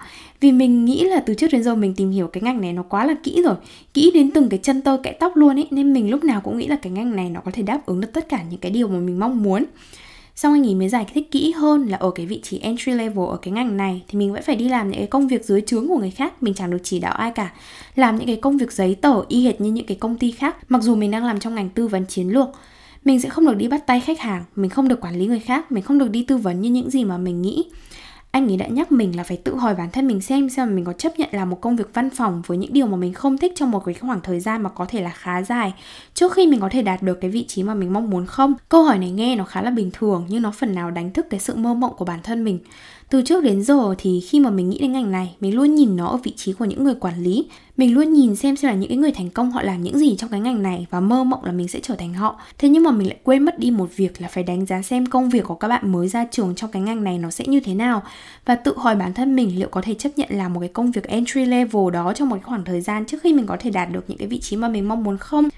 vì 0.40 0.52
mình 0.52 0.84
nghĩ 0.84 1.04
là 1.04 1.20
từ 1.20 1.34
trước 1.34 1.48
đến 1.52 1.62
giờ 1.62 1.74
mình 1.74 1.94
tìm 1.94 2.10
hiểu 2.10 2.26
cái 2.26 2.42
ngành 2.42 2.60
này 2.60 2.72
nó 2.72 2.82
quá 2.82 3.06
là 3.06 3.14
kỹ 3.22 3.42
rồi. 3.44 3.54
Kỹ 3.94 4.10
đến 4.14 4.30
từng 4.30 4.48
cái 4.48 4.60
chân 4.62 4.82
tơ, 4.82 4.96
kẽ 5.02 5.12
tóc 5.12 5.36
luôn 5.36 5.58
ấy, 5.58 5.66
nên 5.70 5.92
mình 5.92 6.10
lúc 6.10 6.24
nào 6.24 6.40
cũng 6.40 6.58
nghĩ 6.58 6.66
là 6.66 6.76
cái 6.76 6.92
ngành 6.92 7.16
này 7.16 7.30
nó 7.30 7.40
có 7.40 7.50
thể 7.50 7.62
đáp 7.62 7.86
ứng 7.86 8.00
được 8.00 8.12
tất 8.12 8.28
cả 8.28 8.42
những 8.50 8.60
cái 8.60 8.70
điều 8.70 8.88
mà 8.88 8.98
mình 8.98 9.20
mong 9.20 9.42
muốn. 9.42 9.64
Xong 10.34 10.52
anh 10.52 10.66
ấy 10.66 10.74
mới 10.74 10.88
giải 10.88 11.06
thích 11.14 11.30
kỹ 11.30 11.52
hơn 11.52 11.86
là 11.86 11.96
ở 11.96 12.10
cái 12.10 12.26
vị 12.26 12.40
trí 12.42 12.58
entry 12.58 12.92
level 12.92 13.26
ở 13.28 13.36
cái 13.36 13.52
ngành 13.52 13.76
này, 13.76 14.02
thì 14.08 14.18
mình 14.18 14.32
vẫn 14.32 14.42
phải 14.42 14.56
đi 14.56 14.68
làm 14.68 14.90
những 14.90 14.98
cái 14.98 15.06
công 15.06 15.28
việc 15.28 15.44
dưới 15.44 15.60
trướng 15.60 15.88
của 15.88 15.98
người 15.98 16.10
khác, 16.10 16.42
mình 16.42 16.54
chẳng 16.54 16.70
được 16.70 16.78
chỉ 16.82 16.98
đạo 16.98 17.14
ai 17.14 17.30
cả. 17.30 17.52
Làm 17.94 18.16
những 18.16 18.26
cái 18.26 18.36
công 18.36 18.56
việc 18.56 18.72
giấy 18.72 18.94
tờ 18.94 19.22
y 19.28 19.44
hệt 19.44 19.60
như 19.60 19.72
những 19.72 19.86
cái 19.86 19.96
công 19.96 20.16
ty 20.16 20.30
khác, 20.30 20.56
mặc 20.68 20.82
dù 20.82 20.94
mình 20.94 21.10
đang 21.10 21.24
làm 21.24 21.40
trong 21.40 21.54
ngành 21.54 21.68
tư 21.68 21.88
vấn 21.88 22.06
chiến 22.06 22.28
lược. 22.28 22.48
Mình 23.04 23.20
sẽ 23.20 23.28
không 23.28 23.46
được 23.46 23.54
đi 23.54 23.68
bắt 23.68 23.86
tay 23.86 24.00
khách 24.00 24.20
hàng, 24.20 24.44
mình 24.56 24.70
không 24.70 24.88
được 24.88 25.00
quản 25.00 25.18
lý 25.18 25.26
người 25.26 25.40
khác, 25.40 25.72
mình 25.72 25.82
không 25.82 25.98
được 25.98 26.10
đi 26.10 26.22
tư 26.22 26.36
vấn 26.36 26.60
như 26.60 26.70
những 26.70 26.90
gì 26.90 27.04
mà 27.04 27.18
mình 27.18 27.42
nghĩ 27.42 27.64
anh 28.34 28.50
ấy 28.50 28.56
đã 28.56 28.66
nhắc 28.66 28.92
mình 28.92 29.16
là 29.16 29.22
phải 29.22 29.36
tự 29.36 29.56
hỏi 29.56 29.74
bản 29.74 29.90
thân 29.90 30.06
mình 30.06 30.20
xem 30.20 30.48
xem 30.48 30.74
mình 30.74 30.84
có 30.84 30.92
chấp 30.92 31.18
nhận 31.18 31.28
làm 31.32 31.50
một 31.50 31.60
công 31.60 31.76
việc 31.76 31.94
văn 31.94 32.10
phòng 32.10 32.42
với 32.46 32.58
những 32.58 32.72
điều 32.72 32.86
mà 32.86 32.96
mình 32.96 33.12
không 33.12 33.38
thích 33.38 33.52
trong 33.56 33.70
một 33.70 33.84
cái 33.84 33.94
khoảng 33.94 34.20
thời 34.20 34.40
gian 34.40 34.62
mà 34.62 34.70
có 34.70 34.86
thể 34.88 35.02
là 35.02 35.10
khá 35.10 35.42
dài, 35.42 35.74
trước 36.14 36.32
khi 36.32 36.46
mình 36.46 36.60
có 36.60 36.68
thể 36.68 36.82
đạt 36.82 37.02
được 37.02 37.20
cái 37.20 37.30
vị 37.30 37.44
trí 37.48 37.62
mà 37.62 37.74
mình 37.74 37.92
mong 37.92 38.10
muốn 38.10 38.26
không? 38.26 38.54
Câu 38.68 38.82
hỏi 38.82 38.98
này 38.98 39.10
nghe 39.10 39.36
nó 39.36 39.44
khá 39.44 39.62
là 39.62 39.70
bình 39.70 39.90
thường 39.92 40.26
nhưng 40.28 40.42
nó 40.42 40.50
phần 40.50 40.74
nào 40.74 40.90
đánh 40.90 41.12
thức 41.12 41.26
cái 41.30 41.40
sự 41.40 41.54
mơ 41.54 41.74
mộng 41.74 41.94
của 41.96 42.04
bản 42.04 42.20
thân 42.22 42.44
mình 42.44 42.58
từ 43.10 43.22
trước 43.22 43.44
đến 43.44 43.62
giờ 43.62 43.94
thì 43.98 44.20
khi 44.20 44.40
mà 44.40 44.50
mình 44.50 44.70
nghĩ 44.70 44.78
đến 44.78 44.92
ngành 44.92 45.12
này, 45.12 45.36
mình 45.40 45.56
luôn 45.56 45.74
nhìn 45.74 45.96
nó 45.96 46.06
ở 46.06 46.16
vị 46.16 46.32
trí 46.36 46.52
của 46.52 46.64
những 46.64 46.84
người 46.84 46.94
quản 46.94 47.22
lý. 47.22 47.46
Mình 47.76 47.94
luôn 47.94 48.12
nhìn 48.12 48.36
xem 48.36 48.56
xem 48.56 48.68
là 48.68 48.74
những 48.74 48.88
cái 48.88 48.98
người 48.98 49.12
thành 49.12 49.30
công 49.30 49.50
họ 49.50 49.62
làm 49.62 49.82
những 49.82 49.98
gì 49.98 50.16
trong 50.16 50.30
cái 50.30 50.40
ngành 50.40 50.62
này 50.62 50.86
và 50.90 51.00
mơ 51.00 51.24
mộng 51.24 51.44
là 51.44 51.52
mình 51.52 51.68
sẽ 51.68 51.80
trở 51.82 51.94
thành 51.94 52.14
họ. 52.14 52.40
Thế 52.58 52.68
nhưng 52.68 52.82
mà 52.82 52.90
mình 52.90 53.08
lại 53.08 53.16
quên 53.22 53.42
mất 53.42 53.58
đi 53.58 53.70
một 53.70 53.96
việc 53.96 54.20
là 54.22 54.28
phải 54.28 54.44
đánh 54.44 54.66
giá 54.66 54.82
xem 54.82 55.06
công 55.06 55.30
việc 55.30 55.44
của 55.44 55.54
các 55.54 55.68
bạn 55.68 55.92
mới 55.92 56.08
ra 56.08 56.26
trường 56.30 56.54
trong 56.54 56.70
cái 56.70 56.82
ngành 56.82 57.04
này 57.04 57.18
nó 57.18 57.30
sẽ 57.30 57.44
như 57.46 57.60
thế 57.60 57.74
nào. 57.74 58.02
Và 58.44 58.54
tự 58.54 58.74
hỏi 58.76 58.96
bản 58.96 59.14
thân 59.14 59.36
mình 59.36 59.58
liệu 59.58 59.68
có 59.68 59.82
thể 59.82 59.94
chấp 59.94 60.10
nhận 60.16 60.28
làm 60.30 60.52
một 60.52 60.60
cái 60.60 60.68
công 60.68 60.90
việc 60.90 61.04
entry 61.04 61.44
level 61.44 61.90
đó 61.92 62.12
trong 62.12 62.28
một 62.28 62.38
khoảng 62.42 62.64
thời 62.64 62.80
gian 62.80 63.04
trước 63.06 63.22
khi 63.22 63.32
mình 63.32 63.46
có 63.46 63.56
thể 63.60 63.70
đạt 63.70 63.92
được 63.92 64.04
những 64.08 64.18
cái 64.18 64.28
vị 64.28 64.40
trí 64.40 64.56
mà 64.56 64.68
mình 64.68 64.88
mong 64.88 65.04
muốn 65.04 65.18
không? 65.18 65.48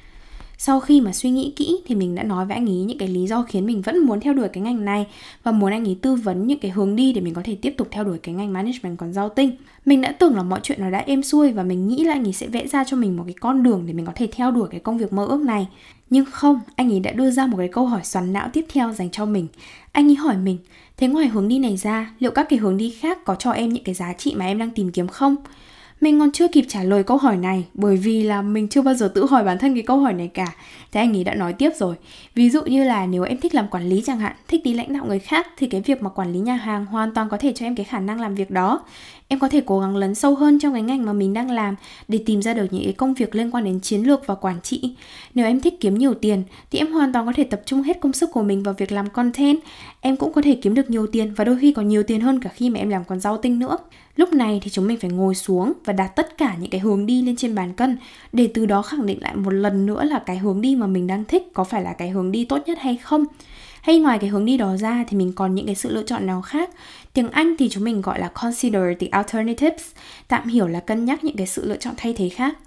Sau 0.58 0.80
khi 0.80 1.00
mà 1.00 1.12
suy 1.12 1.30
nghĩ 1.30 1.52
kỹ 1.56 1.76
thì 1.86 1.94
mình 1.94 2.14
đã 2.14 2.22
nói 2.22 2.46
với 2.46 2.54
anh 2.54 2.66
ấy 2.66 2.76
những 2.76 2.98
cái 2.98 3.08
lý 3.08 3.26
do 3.26 3.42
khiến 3.42 3.66
mình 3.66 3.82
vẫn 3.82 3.98
muốn 3.98 4.20
theo 4.20 4.34
đuổi 4.34 4.48
cái 4.48 4.62
ngành 4.62 4.84
này 4.84 5.06
và 5.42 5.52
muốn 5.52 5.72
anh 5.72 5.88
ấy 5.88 5.98
tư 6.02 6.14
vấn 6.14 6.46
những 6.46 6.58
cái 6.58 6.70
hướng 6.70 6.96
đi 6.96 7.12
để 7.12 7.20
mình 7.20 7.34
có 7.34 7.42
thể 7.44 7.54
tiếp 7.54 7.74
tục 7.76 7.88
theo 7.90 8.04
đuổi 8.04 8.18
cái 8.18 8.34
ngành 8.34 8.52
management 8.52 8.98
còn 8.98 9.12
giao 9.12 9.28
tinh. 9.28 9.50
Mình 9.84 10.00
đã 10.00 10.12
tưởng 10.12 10.36
là 10.36 10.42
mọi 10.42 10.60
chuyện 10.62 10.80
nó 10.80 10.90
đã 10.90 10.98
êm 10.98 11.22
xuôi 11.22 11.52
và 11.52 11.62
mình 11.62 11.88
nghĩ 11.88 12.04
là 12.04 12.12
anh 12.12 12.26
ấy 12.26 12.32
sẽ 12.32 12.46
vẽ 12.46 12.66
ra 12.66 12.84
cho 12.84 12.96
mình 12.96 13.16
một 13.16 13.24
cái 13.26 13.34
con 13.40 13.62
đường 13.62 13.84
để 13.86 13.92
mình 13.92 14.06
có 14.06 14.12
thể 14.14 14.28
theo 14.32 14.50
đuổi 14.50 14.68
cái 14.70 14.80
công 14.80 14.98
việc 14.98 15.12
mơ 15.12 15.26
ước 15.26 15.40
này. 15.40 15.68
Nhưng 16.10 16.24
không, 16.24 16.60
anh 16.76 16.92
ấy 16.92 17.00
đã 17.00 17.12
đưa 17.12 17.30
ra 17.30 17.46
một 17.46 17.56
cái 17.58 17.68
câu 17.68 17.86
hỏi 17.86 18.00
xoắn 18.04 18.32
não 18.32 18.48
tiếp 18.52 18.64
theo 18.72 18.92
dành 18.92 19.10
cho 19.10 19.26
mình. 19.26 19.46
Anh 19.92 20.08
ấy 20.08 20.14
hỏi 20.14 20.36
mình, 20.36 20.58
thế 20.96 21.08
ngoài 21.08 21.28
hướng 21.28 21.48
đi 21.48 21.58
này 21.58 21.76
ra, 21.76 22.14
liệu 22.18 22.30
các 22.30 22.46
cái 22.48 22.58
hướng 22.58 22.76
đi 22.76 22.90
khác 22.90 23.24
có 23.24 23.34
cho 23.34 23.50
em 23.50 23.72
những 23.72 23.84
cái 23.84 23.94
giá 23.94 24.12
trị 24.12 24.34
mà 24.36 24.46
em 24.46 24.58
đang 24.58 24.70
tìm 24.70 24.92
kiếm 24.92 25.08
không? 25.08 25.36
Mình 26.00 26.18
còn 26.18 26.32
chưa 26.32 26.48
kịp 26.48 26.64
trả 26.68 26.82
lời 26.82 27.02
câu 27.02 27.16
hỏi 27.16 27.36
này 27.36 27.64
bởi 27.74 27.96
vì 27.96 28.22
là 28.22 28.42
mình 28.42 28.68
chưa 28.68 28.82
bao 28.82 28.94
giờ 28.94 29.12
tự 29.14 29.26
hỏi 29.26 29.44
bản 29.44 29.58
thân 29.58 29.74
cái 29.74 29.82
câu 29.82 29.98
hỏi 29.98 30.12
này 30.12 30.28
cả. 30.28 30.54
Thế 30.92 31.00
anh 31.00 31.16
ấy 31.16 31.24
đã 31.24 31.34
nói 31.34 31.52
tiếp 31.52 31.70
rồi. 31.76 31.94
Ví 32.34 32.50
dụ 32.50 32.62
như 32.62 32.84
là 32.84 33.06
nếu 33.06 33.22
em 33.22 33.40
thích 33.40 33.54
làm 33.54 33.68
quản 33.68 33.88
lý 33.88 34.02
chẳng 34.06 34.18
hạn, 34.18 34.36
thích 34.48 34.60
đi 34.64 34.74
lãnh 34.74 34.92
đạo 34.92 35.04
người 35.06 35.18
khác 35.18 35.46
thì 35.56 35.66
cái 35.66 35.80
việc 35.80 36.02
mà 36.02 36.10
quản 36.10 36.32
lý 36.32 36.38
nhà 36.38 36.54
hàng 36.54 36.86
hoàn 36.86 37.14
toàn 37.14 37.28
có 37.28 37.36
thể 37.36 37.52
cho 37.52 37.66
em 37.66 37.74
cái 37.74 37.84
khả 37.84 38.00
năng 38.00 38.20
làm 38.20 38.34
việc 38.34 38.50
đó. 38.50 38.84
Em 39.28 39.38
có 39.38 39.48
thể 39.48 39.62
cố 39.66 39.80
gắng 39.80 39.96
lấn 39.96 40.14
sâu 40.14 40.34
hơn 40.34 40.58
trong 40.58 40.72
cái 40.72 40.82
ngành 40.82 41.04
mà 41.04 41.12
mình 41.12 41.34
đang 41.34 41.50
làm 41.50 41.74
để 42.08 42.18
tìm 42.26 42.42
ra 42.42 42.54
được 42.54 42.66
những 42.70 42.84
cái 42.84 42.92
công 42.92 43.14
việc 43.14 43.34
liên 43.34 43.50
quan 43.50 43.64
đến 43.64 43.80
chiến 43.80 44.02
lược 44.02 44.26
và 44.26 44.34
quản 44.34 44.60
trị. 44.60 44.96
Nếu 45.34 45.46
em 45.46 45.60
thích 45.60 45.74
kiếm 45.80 45.98
nhiều 45.98 46.14
tiền 46.14 46.42
thì 46.70 46.78
em 46.78 46.92
hoàn 46.92 47.12
toàn 47.12 47.26
có 47.26 47.32
thể 47.36 47.44
tập 47.44 47.62
trung 47.66 47.82
hết 47.82 48.00
công 48.00 48.12
sức 48.12 48.30
của 48.32 48.42
mình 48.42 48.62
vào 48.62 48.74
việc 48.78 48.92
làm 48.92 49.10
content. 49.10 49.58
Em 50.00 50.16
cũng 50.16 50.32
có 50.32 50.42
thể 50.42 50.58
kiếm 50.62 50.74
được 50.74 50.90
nhiều 50.90 51.06
tiền 51.06 51.34
và 51.36 51.44
đôi 51.44 51.58
khi 51.60 51.72
còn 51.72 51.88
nhiều 51.88 52.02
tiền 52.02 52.20
hơn 52.20 52.40
cả 52.40 52.50
khi 52.54 52.70
mà 52.70 52.78
em 52.78 52.88
làm 52.88 53.04
còn 53.04 53.20
rau 53.20 53.36
tinh 53.36 53.58
nữa. 53.58 53.76
Lúc 54.16 54.32
này 54.32 54.60
thì 54.62 54.70
chúng 54.70 54.86
mình 54.86 54.98
phải 54.98 55.10
ngồi 55.10 55.34
xuống 55.34 55.72
và 55.84 55.92
đặt 55.92 56.08
tất 56.08 56.38
cả 56.38 56.56
những 56.60 56.70
cái 56.70 56.80
hướng 56.80 57.06
đi 57.06 57.22
lên 57.22 57.36
trên 57.36 57.54
bàn 57.54 57.72
cân 57.72 57.96
để 58.32 58.48
từ 58.54 58.66
đó 58.66 58.82
khẳng 58.82 59.06
định 59.06 59.22
lại 59.22 59.36
một 59.36 59.52
lần 59.52 59.86
nữa 59.86 60.04
là 60.04 60.18
cái 60.18 60.38
hướng 60.38 60.60
đi 60.60 60.76
mà 60.76 60.86
mình 60.86 61.06
đang 61.06 61.24
thích 61.24 61.42
có 61.54 61.64
phải 61.64 61.82
là 61.82 61.92
cái 61.92 62.10
hướng 62.10 62.32
đi 62.32 62.44
tốt 62.44 62.62
nhất 62.66 62.78
hay 62.80 62.96
không. 62.96 63.24
Hay 63.82 63.98
ngoài 63.98 64.18
cái 64.18 64.30
hướng 64.30 64.44
đi 64.44 64.56
đó 64.56 64.76
ra 64.76 65.04
thì 65.08 65.16
mình 65.16 65.32
còn 65.32 65.54
những 65.54 65.66
cái 65.66 65.74
sự 65.74 65.94
lựa 65.94 66.02
chọn 66.02 66.26
nào 66.26 66.42
khác 66.42 66.70
Tiếng 67.16 67.30
Anh 67.30 67.56
thì 67.58 67.68
chúng 67.68 67.84
mình 67.84 68.00
gọi 68.00 68.20
là 68.20 68.28
consider 68.28 68.82
the 69.00 69.06
alternatives, 69.06 69.84
tạm 70.28 70.48
hiểu 70.48 70.66
là 70.66 70.80
cân 70.80 71.04
nhắc 71.04 71.24
những 71.24 71.36
cái 71.36 71.46
sự 71.46 71.68
lựa 71.68 71.76
chọn 71.76 71.94
thay 71.96 72.14
thế 72.16 72.28
khác. 72.28 72.58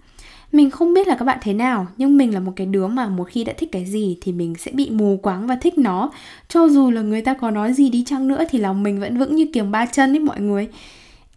Mình 0.51 0.69
không 0.69 0.93
biết 0.93 1.07
là 1.07 1.15
các 1.15 1.25
bạn 1.25 1.37
thế 1.41 1.53
nào, 1.53 1.87
nhưng 1.97 2.17
mình 2.17 2.33
là 2.33 2.39
một 2.39 2.51
cái 2.55 2.67
đứa 2.67 2.87
mà 2.87 3.07
một 3.07 3.23
khi 3.23 3.43
đã 3.43 3.53
thích 3.57 3.69
cái 3.71 3.85
gì 3.85 4.17
thì 4.21 4.31
mình 4.31 4.55
sẽ 4.59 4.71
bị 4.71 4.89
mù 4.89 5.19
quáng 5.23 5.47
và 5.47 5.55
thích 5.55 5.77
nó. 5.77 6.11
Cho 6.47 6.67
dù 6.67 6.91
là 6.91 7.01
người 7.01 7.21
ta 7.21 7.33
có 7.33 7.51
nói 7.51 7.73
gì 7.73 7.89
đi 7.89 8.03
chăng 8.07 8.27
nữa 8.27 8.43
thì 8.49 8.59
lòng 8.59 8.83
mình 8.83 8.99
vẫn 8.99 9.17
vững 9.17 9.35
như 9.35 9.45
kiềm 9.53 9.71
ba 9.71 9.85
chân 9.85 10.13
ấy 10.13 10.19
mọi 10.19 10.39
người 10.39 10.67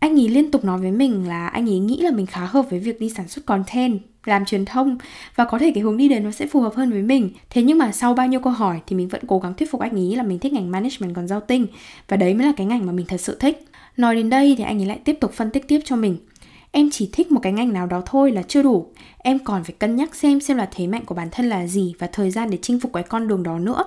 anh 0.02 0.20
ấy 0.20 0.28
liên 0.28 0.50
tục 0.50 0.64
nói 0.64 0.78
với 0.78 0.90
mình 0.90 1.28
là 1.28 1.46
anh 1.46 1.68
ấy 1.68 1.78
nghĩ 1.78 2.00
là 2.00 2.10
mình 2.10 2.26
khá 2.26 2.44
hợp 2.44 2.70
với 2.70 2.78
việc 2.78 3.00
đi 3.00 3.10
sản 3.10 3.28
xuất 3.28 3.46
content, 3.46 4.00
làm 4.24 4.44
truyền 4.44 4.64
thông 4.64 4.98
và 5.36 5.44
có 5.44 5.58
thể 5.58 5.72
cái 5.74 5.82
hướng 5.82 5.96
đi 5.96 6.08
đến 6.08 6.24
nó 6.24 6.30
sẽ 6.30 6.46
phù 6.46 6.60
hợp 6.60 6.74
hơn 6.74 6.90
với 6.90 7.02
mình. 7.02 7.30
Thế 7.50 7.62
nhưng 7.62 7.78
mà 7.78 7.92
sau 7.92 8.14
bao 8.14 8.26
nhiêu 8.26 8.40
câu 8.40 8.52
hỏi 8.52 8.80
thì 8.86 8.96
mình 8.96 9.08
vẫn 9.08 9.22
cố 9.26 9.38
gắng 9.38 9.54
thuyết 9.54 9.70
phục 9.70 9.80
anh 9.80 9.92
ấy 9.92 10.16
là 10.16 10.22
mình 10.22 10.38
thích 10.38 10.52
ngành 10.52 10.70
management 10.70 11.14
còn 11.14 11.28
giao 11.28 11.40
tinh 11.40 11.66
và 12.08 12.16
đấy 12.16 12.34
mới 12.34 12.46
là 12.46 12.52
cái 12.56 12.66
ngành 12.66 12.86
mà 12.86 12.92
mình 12.92 13.06
thật 13.06 13.20
sự 13.20 13.36
thích. 13.40 13.64
Nói 13.96 14.16
đến 14.16 14.30
đây 14.30 14.54
thì 14.58 14.64
anh 14.64 14.80
ấy 14.80 14.86
lại 14.86 15.00
tiếp 15.04 15.16
tục 15.20 15.32
phân 15.32 15.50
tích 15.50 15.68
tiếp 15.68 15.80
cho 15.84 15.96
mình. 15.96 16.16
Em 16.70 16.88
chỉ 16.92 17.10
thích 17.12 17.32
một 17.32 17.40
cái 17.42 17.52
ngành 17.52 17.72
nào 17.72 17.86
đó 17.86 18.02
thôi 18.06 18.32
là 18.32 18.42
chưa 18.42 18.62
đủ. 18.62 18.86
Em 19.18 19.38
còn 19.38 19.64
phải 19.64 19.74
cân 19.78 19.96
nhắc 19.96 20.14
xem 20.14 20.40
xem 20.40 20.56
là 20.56 20.68
thế 20.74 20.86
mạnh 20.86 21.04
của 21.04 21.14
bản 21.14 21.28
thân 21.32 21.48
là 21.48 21.66
gì 21.66 21.94
và 21.98 22.06
thời 22.06 22.30
gian 22.30 22.50
để 22.50 22.58
chinh 22.62 22.80
phục 22.80 22.92
cái 22.92 23.02
con 23.02 23.28
đường 23.28 23.42
đó 23.42 23.58
nữa. 23.58 23.84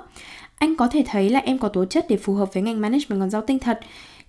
Anh 0.58 0.76
có 0.76 0.88
thể 0.88 1.04
thấy 1.08 1.30
là 1.30 1.40
em 1.40 1.58
có 1.58 1.68
tố 1.68 1.86
chất 1.86 2.06
để 2.10 2.18
phù 2.18 2.34
hợp 2.34 2.54
với 2.54 2.64
ngành 2.64 2.82
management 2.82 3.20
còn 3.20 3.30
giao 3.30 3.42
tinh 3.42 3.60
thật 3.60 3.80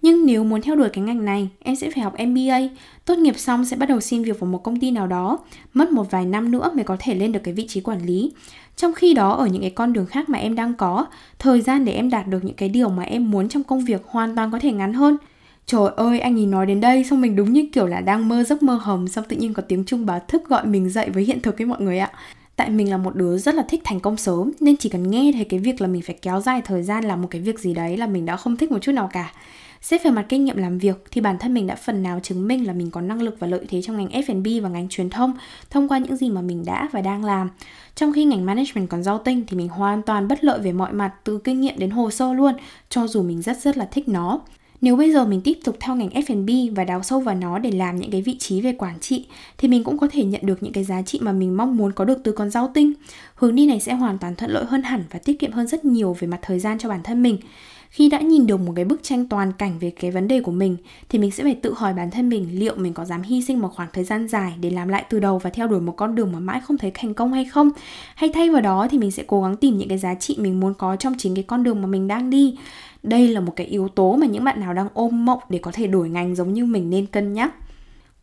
nhưng 0.06 0.26
nếu 0.26 0.44
muốn 0.44 0.62
theo 0.62 0.76
đuổi 0.76 0.88
cái 0.88 1.04
ngành 1.04 1.24
này, 1.24 1.48
em 1.58 1.76
sẽ 1.76 1.90
phải 1.90 2.02
học 2.02 2.14
MBA, 2.18 2.58
tốt 3.04 3.18
nghiệp 3.18 3.38
xong 3.38 3.64
sẽ 3.64 3.76
bắt 3.76 3.88
đầu 3.88 4.00
xin 4.00 4.22
việc 4.22 4.40
vào 4.40 4.50
một 4.50 4.58
công 4.58 4.80
ty 4.80 4.90
nào 4.90 5.06
đó, 5.06 5.38
mất 5.74 5.92
một 5.92 6.10
vài 6.10 6.24
năm 6.24 6.50
nữa 6.50 6.70
mới 6.74 6.84
có 6.84 6.96
thể 6.98 7.14
lên 7.14 7.32
được 7.32 7.40
cái 7.44 7.54
vị 7.54 7.66
trí 7.66 7.80
quản 7.80 8.06
lý. 8.06 8.32
Trong 8.76 8.94
khi 8.94 9.14
đó 9.14 9.30
ở 9.30 9.46
những 9.46 9.62
cái 9.62 9.70
con 9.70 9.92
đường 9.92 10.06
khác 10.06 10.28
mà 10.28 10.38
em 10.38 10.54
đang 10.54 10.74
có, 10.74 11.06
thời 11.38 11.60
gian 11.60 11.84
để 11.84 11.92
em 11.92 12.10
đạt 12.10 12.26
được 12.26 12.44
những 12.44 12.56
cái 12.56 12.68
điều 12.68 12.88
mà 12.88 13.02
em 13.02 13.30
muốn 13.30 13.48
trong 13.48 13.64
công 13.64 13.84
việc 13.84 14.02
hoàn 14.06 14.36
toàn 14.36 14.50
có 14.50 14.58
thể 14.58 14.72
ngắn 14.72 14.92
hơn. 14.92 15.16
Trời 15.66 15.90
ơi, 15.96 16.20
anh 16.20 16.38
ấy 16.38 16.46
nói 16.46 16.66
đến 16.66 16.80
đây 16.80 17.04
xong 17.04 17.20
mình 17.20 17.36
đúng 17.36 17.52
như 17.52 17.68
kiểu 17.72 17.86
là 17.86 18.00
đang 18.00 18.28
mơ 18.28 18.44
giấc 18.44 18.62
mơ 18.62 18.74
hồng 18.74 19.08
xong 19.08 19.24
tự 19.28 19.36
nhiên 19.36 19.54
có 19.54 19.62
tiếng 19.62 19.84
chuông 19.84 20.06
báo 20.06 20.20
thức 20.28 20.48
gọi 20.48 20.66
mình 20.66 20.90
dậy 20.90 21.10
với 21.10 21.24
hiện 21.24 21.40
thực 21.40 21.60
ấy 21.60 21.66
mọi 21.66 21.80
người 21.80 21.98
ạ. 21.98 22.10
Tại 22.56 22.70
mình 22.70 22.90
là 22.90 22.96
một 22.96 23.16
đứa 23.16 23.38
rất 23.38 23.54
là 23.54 23.64
thích 23.68 23.80
thành 23.84 24.00
công 24.00 24.16
sớm 24.16 24.52
nên 24.60 24.76
chỉ 24.76 24.88
cần 24.88 25.10
nghe 25.10 25.32
thấy 25.34 25.44
cái 25.44 25.60
việc 25.60 25.80
là 25.80 25.86
mình 25.86 26.02
phải 26.02 26.18
kéo 26.22 26.40
dài 26.40 26.62
thời 26.64 26.82
gian 26.82 27.04
làm 27.04 27.22
một 27.22 27.28
cái 27.30 27.40
việc 27.40 27.58
gì 27.58 27.74
đấy 27.74 27.96
là 27.96 28.06
mình 28.06 28.26
đã 28.26 28.36
không 28.36 28.56
thích 28.56 28.72
một 28.72 28.78
chút 28.82 28.92
nào 28.92 29.10
cả 29.12 29.32
Xét 29.80 30.04
về 30.04 30.10
mặt 30.10 30.26
kinh 30.28 30.44
nghiệm 30.44 30.56
làm 30.56 30.78
việc 30.78 31.04
thì 31.10 31.20
bản 31.20 31.38
thân 31.38 31.54
mình 31.54 31.66
đã 31.66 31.74
phần 31.74 32.02
nào 32.02 32.20
chứng 32.22 32.48
minh 32.48 32.66
là 32.66 32.72
mình 32.72 32.90
có 32.90 33.00
năng 33.00 33.22
lực 33.22 33.36
và 33.38 33.46
lợi 33.46 33.64
thế 33.68 33.82
trong 33.82 33.96
ngành 33.96 34.08
F&B 34.08 34.62
và 34.62 34.68
ngành 34.68 34.88
truyền 34.88 35.10
thông 35.10 35.34
thông 35.70 35.88
qua 35.88 35.98
những 35.98 36.16
gì 36.16 36.30
mà 36.30 36.40
mình 36.40 36.64
đã 36.64 36.88
và 36.92 37.00
đang 37.00 37.24
làm. 37.24 37.50
Trong 37.94 38.12
khi 38.12 38.24
ngành 38.24 38.46
management 38.46 38.88
còn 38.88 39.02
giao 39.02 39.18
tinh 39.18 39.44
thì 39.46 39.56
mình 39.56 39.68
hoàn 39.68 40.02
toàn 40.02 40.28
bất 40.28 40.44
lợi 40.44 40.58
về 40.58 40.72
mọi 40.72 40.92
mặt 40.92 41.12
từ 41.24 41.38
kinh 41.38 41.60
nghiệm 41.60 41.78
đến 41.78 41.90
hồ 41.90 42.10
sơ 42.10 42.34
luôn, 42.34 42.54
cho 42.88 43.06
dù 43.06 43.22
mình 43.22 43.42
rất 43.42 43.58
rất 43.58 43.76
là 43.76 43.88
thích 43.90 44.08
nó. 44.08 44.40
Nếu 44.80 44.96
bây 44.96 45.12
giờ 45.12 45.24
mình 45.24 45.40
tiếp 45.40 45.58
tục 45.64 45.76
theo 45.80 45.96
ngành 45.96 46.08
F&B 46.08 46.74
và 46.74 46.84
đào 46.84 47.02
sâu 47.02 47.20
vào 47.20 47.34
nó 47.34 47.58
để 47.58 47.70
làm 47.70 47.96
những 47.96 48.10
cái 48.10 48.22
vị 48.22 48.36
trí 48.38 48.60
về 48.60 48.72
quản 48.72 49.00
trị 49.00 49.26
thì 49.58 49.68
mình 49.68 49.84
cũng 49.84 49.98
có 49.98 50.08
thể 50.12 50.24
nhận 50.24 50.40
được 50.44 50.62
những 50.62 50.72
cái 50.72 50.84
giá 50.84 51.02
trị 51.02 51.18
mà 51.22 51.32
mình 51.32 51.56
mong 51.56 51.76
muốn 51.76 51.92
có 51.92 52.04
được 52.04 52.18
từ 52.24 52.32
con 52.32 52.50
rau 52.50 52.70
tinh. 52.74 52.92
Hướng 53.34 53.54
đi 53.54 53.66
này 53.66 53.80
sẽ 53.80 53.94
hoàn 53.94 54.18
toàn 54.18 54.36
thuận 54.36 54.50
lợi 54.50 54.64
hơn 54.64 54.82
hẳn 54.82 55.04
và 55.10 55.18
tiết 55.18 55.38
kiệm 55.38 55.52
hơn 55.52 55.66
rất 55.66 55.84
nhiều 55.84 56.16
về 56.18 56.28
mặt 56.28 56.38
thời 56.42 56.58
gian 56.58 56.78
cho 56.78 56.88
bản 56.88 57.02
thân 57.02 57.22
mình 57.22 57.38
khi 57.90 58.08
đã 58.08 58.20
nhìn 58.20 58.46
được 58.46 58.60
một 58.60 58.72
cái 58.76 58.84
bức 58.84 59.02
tranh 59.02 59.28
toàn 59.28 59.52
cảnh 59.52 59.78
về 59.80 59.90
cái 59.90 60.10
vấn 60.10 60.28
đề 60.28 60.40
của 60.40 60.52
mình, 60.52 60.76
thì 61.08 61.18
mình 61.18 61.30
sẽ 61.30 61.44
phải 61.44 61.54
tự 61.54 61.74
hỏi 61.76 61.94
bản 61.94 62.10
thân 62.10 62.28
mình 62.28 62.48
liệu 62.52 62.74
mình 62.76 62.94
có 62.94 63.04
dám 63.04 63.22
hy 63.22 63.42
sinh 63.42 63.60
một 63.60 63.68
khoảng 63.74 63.88
thời 63.92 64.04
gian 64.04 64.28
dài 64.28 64.54
để 64.60 64.70
làm 64.70 64.88
lại 64.88 65.04
từ 65.10 65.20
đầu 65.20 65.38
và 65.38 65.50
theo 65.50 65.68
đuổi 65.68 65.80
một 65.80 65.92
con 65.96 66.14
đường 66.14 66.32
mà 66.32 66.40
mãi 66.40 66.60
không 66.60 66.78
thấy 66.78 66.90
thành 66.94 67.14
công 67.14 67.32
hay 67.32 67.44
không? 67.44 67.70
Hay 68.14 68.30
thay 68.34 68.50
vào 68.50 68.60
đó 68.60 68.88
thì 68.90 68.98
mình 68.98 69.10
sẽ 69.10 69.22
cố 69.26 69.42
gắng 69.42 69.56
tìm 69.56 69.78
những 69.78 69.88
cái 69.88 69.98
giá 69.98 70.14
trị 70.14 70.36
mình 70.38 70.60
muốn 70.60 70.74
có 70.74 70.96
trong 70.96 71.14
chính 71.18 71.34
cái 71.34 71.44
con 71.44 71.62
đường 71.62 71.82
mà 71.82 71.86
mình 71.86 72.08
đang 72.08 72.30
đi? 72.30 72.58
Đây 73.02 73.28
là 73.28 73.40
một 73.40 73.52
cái 73.56 73.66
yếu 73.66 73.88
tố 73.88 74.16
mà 74.16 74.26
những 74.26 74.44
bạn 74.44 74.60
nào 74.60 74.74
đang 74.74 74.88
ôm 74.94 75.24
mộng 75.24 75.40
để 75.48 75.58
có 75.58 75.70
thể 75.74 75.86
đổi 75.86 76.08
ngành 76.08 76.34
giống 76.34 76.52
như 76.52 76.64
mình 76.64 76.90
nên 76.90 77.06
cân 77.06 77.32
nhắc 77.32 77.54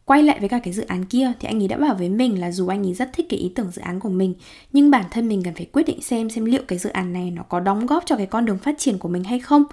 quay 0.05 0.23
lại 0.23 0.39
với 0.39 0.49
cả 0.49 0.59
cái 0.59 0.73
dự 0.73 0.83
án 0.83 1.05
kia, 1.05 1.31
thì 1.39 1.47
anh 1.47 1.61
ấy 1.61 1.67
đã 1.67 1.77
bảo 1.77 1.95
với 1.95 2.09
mình 2.09 2.41
là 2.41 2.51
dù 2.51 2.67
anh 2.67 2.85
ấy 2.85 2.93
rất 2.93 3.09
thích 3.13 3.25
cái 3.29 3.39
ý 3.39 3.51
tưởng 3.55 3.71
dự 3.71 3.81
án 3.81 3.99
của 3.99 4.09
mình, 4.09 4.33
nhưng 4.73 4.91
bản 4.91 5.05
thân 5.11 5.27
mình 5.27 5.43
cần 5.43 5.53
phải 5.53 5.65
quyết 5.65 5.83
định 5.83 6.01
xem 6.01 6.29
xem 6.29 6.45
liệu 6.45 6.61
cái 6.67 6.79
dự 6.79 6.89
án 6.89 7.13
này 7.13 7.31
nó 7.31 7.43
có 7.43 7.59
đóng 7.59 7.85
góp 7.85 8.03
cho 8.05 8.15
cái 8.15 8.25
con 8.25 8.45
đường 8.45 8.57
phát 8.57 8.75
triển 8.77 8.97
của 8.97 9.09
mình 9.09 9.23
hay 9.23 9.39
không 9.39 9.63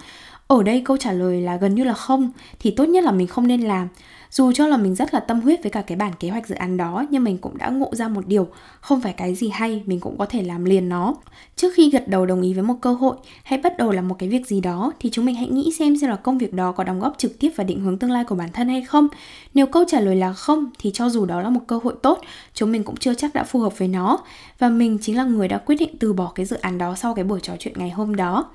ở 0.50 0.62
đây 0.62 0.82
câu 0.84 0.96
trả 0.96 1.12
lời 1.12 1.40
là 1.40 1.56
gần 1.56 1.74
như 1.74 1.84
là 1.84 1.94
không, 1.94 2.30
thì 2.58 2.70
tốt 2.70 2.84
nhất 2.84 3.04
là 3.04 3.12
mình 3.12 3.26
không 3.26 3.46
nên 3.46 3.60
làm. 3.60 3.88
Dù 4.30 4.52
cho 4.52 4.66
là 4.66 4.76
mình 4.76 4.94
rất 4.94 5.14
là 5.14 5.20
tâm 5.20 5.40
huyết 5.40 5.62
với 5.62 5.70
cả 5.70 5.82
cái 5.82 5.96
bản 5.96 6.12
kế 6.20 6.30
hoạch 6.30 6.48
dự 6.48 6.54
án 6.54 6.76
đó, 6.76 7.06
nhưng 7.10 7.24
mình 7.24 7.38
cũng 7.38 7.58
đã 7.58 7.68
ngộ 7.68 7.90
ra 7.92 8.08
một 8.08 8.26
điều, 8.26 8.48
không 8.80 9.00
phải 9.00 9.12
cái 9.12 9.34
gì 9.34 9.48
hay, 9.48 9.82
mình 9.86 10.00
cũng 10.00 10.18
có 10.18 10.26
thể 10.26 10.42
làm 10.42 10.64
liền 10.64 10.88
nó. 10.88 11.14
Trước 11.56 11.72
khi 11.74 11.90
gật 11.90 12.08
đầu 12.08 12.26
đồng 12.26 12.42
ý 12.42 12.54
với 12.54 12.62
một 12.62 12.74
cơ 12.80 12.92
hội, 12.92 13.16
hay 13.42 13.58
bắt 13.58 13.78
đầu 13.78 13.92
làm 13.92 14.08
một 14.08 14.16
cái 14.18 14.28
việc 14.28 14.46
gì 14.46 14.60
đó, 14.60 14.92
thì 15.00 15.10
chúng 15.10 15.24
mình 15.24 15.34
hãy 15.34 15.48
nghĩ 15.48 15.72
xem 15.78 15.96
xem 15.96 16.10
là 16.10 16.16
công 16.16 16.38
việc 16.38 16.54
đó 16.54 16.72
có 16.72 16.84
đóng 16.84 17.00
góp 17.00 17.18
trực 17.18 17.38
tiếp 17.38 17.50
vào 17.56 17.66
định 17.66 17.80
hướng 17.80 17.98
tương 17.98 18.10
lai 18.10 18.24
của 18.24 18.34
bản 18.34 18.52
thân 18.52 18.68
hay 18.68 18.82
không. 18.82 19.08
Nếu 19.54 19.66
câu 19.66 19.84
trả 19.88 20.00
lời 20.00 20.16
là 20.16 20.32
không, 20.32 20.70
thì 20.78 20.90
cho 20.94 21.08
dù 21.08 21.26
đó 21.26 21.42
là 21.42 21.50
một 21.50 21.60
cơ 21.66 21.80
hội 21.84 21.94
tốt, 22.02 22.20
chúng 22.54 22.72
mình 22.72 22.84
cũng 22.84 22.96
chưa 22.96 23.14
chắc 23.14 23.34
đã 23.34 23.44
phù 23.44 23.60
hợp 23.60 23.78
với 23.78 23.88
nó. 23.88 24.18
Và 24.58 24.68
mình 24.68 24.98
chính 25.02 25.16
là 25.16 25.24
người 25.24 25.48
đã 25.48 25.58
quyết 25.58 25.76
định 25.76 25.98
từ 26.00 26.12
bỏ 26.12 26.32
cái 26.34 26.46
dự 26.46 26.56
án 26.56 26.78
đó 26.78 26.94
sau 26.96 27.14
cái 27.14 27.24
buổi 27.24 27.40
trò 27.40 27.52
chuyện 27.58 27.74
ngày 27.76 27.90
hôm 27.90 28.16
đó. 28.16 28.46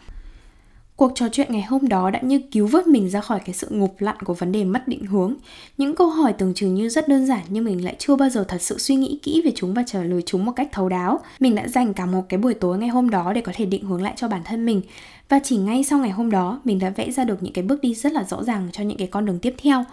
Cuộc 0.98 1.12
trò 1.16 1.30
chuyện 1.32 1.48
ngày 1.52 1.62
hôm 1.62 1.88
đó 1.88 2.10
đã 2.10 2.20
như 2.22 2.42
cứu 2.52 2.68
vớt 2.68 2.88
mình 2.88 3.10
ra 3.10 3.22
khỏi 3.22 3.40
cái 3.46 3.54
sự 3.54 3.68
ngụp 3.70 3.96
lặn 4.00 4.16
của 4.26 4.34
vấn 4.34 4.52
đề 4.52 4.64
mất 4.64 4.88
định 4.88 5.06
hướng. 5.06 5.34
Những 5.78 5.96
câu 5.96 6.08
hỏi 6.08 6.34
tưởng 6.34 6.54
chừng 6.54 6.76
như 6.76 6.90
rất 6.90 7.08
đơn 7.08 7.26
giản 7.26 7.42
nhưng 7.50 7.64
mình 7.66 7.86
lại 7.86 7.96
chưa 8.00 8.16
bao 8.16 8.30
giờ 8.30 8.46
thật 8.48 8.62
sự 8.62 8.78
suy 8.78 8.96
nghĩ 8.96 9.20
kỹ 9.24 9.42
về 9.46 9.52
chúng 9.56 9.74
và 9.74 9.84
trả 9.88 10.04
lời 10.04 10.22
chúng 10.26 10.46
một 10.46 10.52
cách 10.56 10.70
thấu 10.72 10.90
đáo. 10.90 11.20
Mình 11.40 11.56
đã 11.56 11.68
dành 11.68 11.94
cả 11.94 12.06
một 12.06 12.22
cái 12.30 12.38
buổi 12.38 12.54
tối 12.54 12.78
ngày 12.78 12.90
hôm 12.90 13.10
đó 13.10 13.34
để 13.34 13.42
có 13.42 13.52
thể 13.56 13.66
định 13.66 13.86
hướng 13.86 14.02
lại 14.02 14.14
cho 14.16 14.28
bản 14.28 14.42
thân 14.46 14.66
mình. 14.66 14.82
Và 15.30 15.40
chỉ 15.44 15.58
ngay 15.58 15.84
sau 15.84 16.00
ngày 16.00 16.12
hôm 16.12 16.32
đó, 16.32 16.62
mình 16.64 16.80
đã 16.80 16.90
vẽ 16.90 17.12
ra 17.12 17.24
được 17.24 17.44
những 17.44 17.54
cái 17.54 17.64
bước 17.64 17.82
đi 17.82 17.96
rất 17.96 18.14
là 18.14 18.24
rõ 18.24 18.44
ràng 18.44 18.70
cho 18.72 18.84
những 18.84 18.98
cái 18.98 19.08
con 19.08 19.26
đường 19.26 19.40
tiếp 19.40 19.56
theo. 19.58 19.84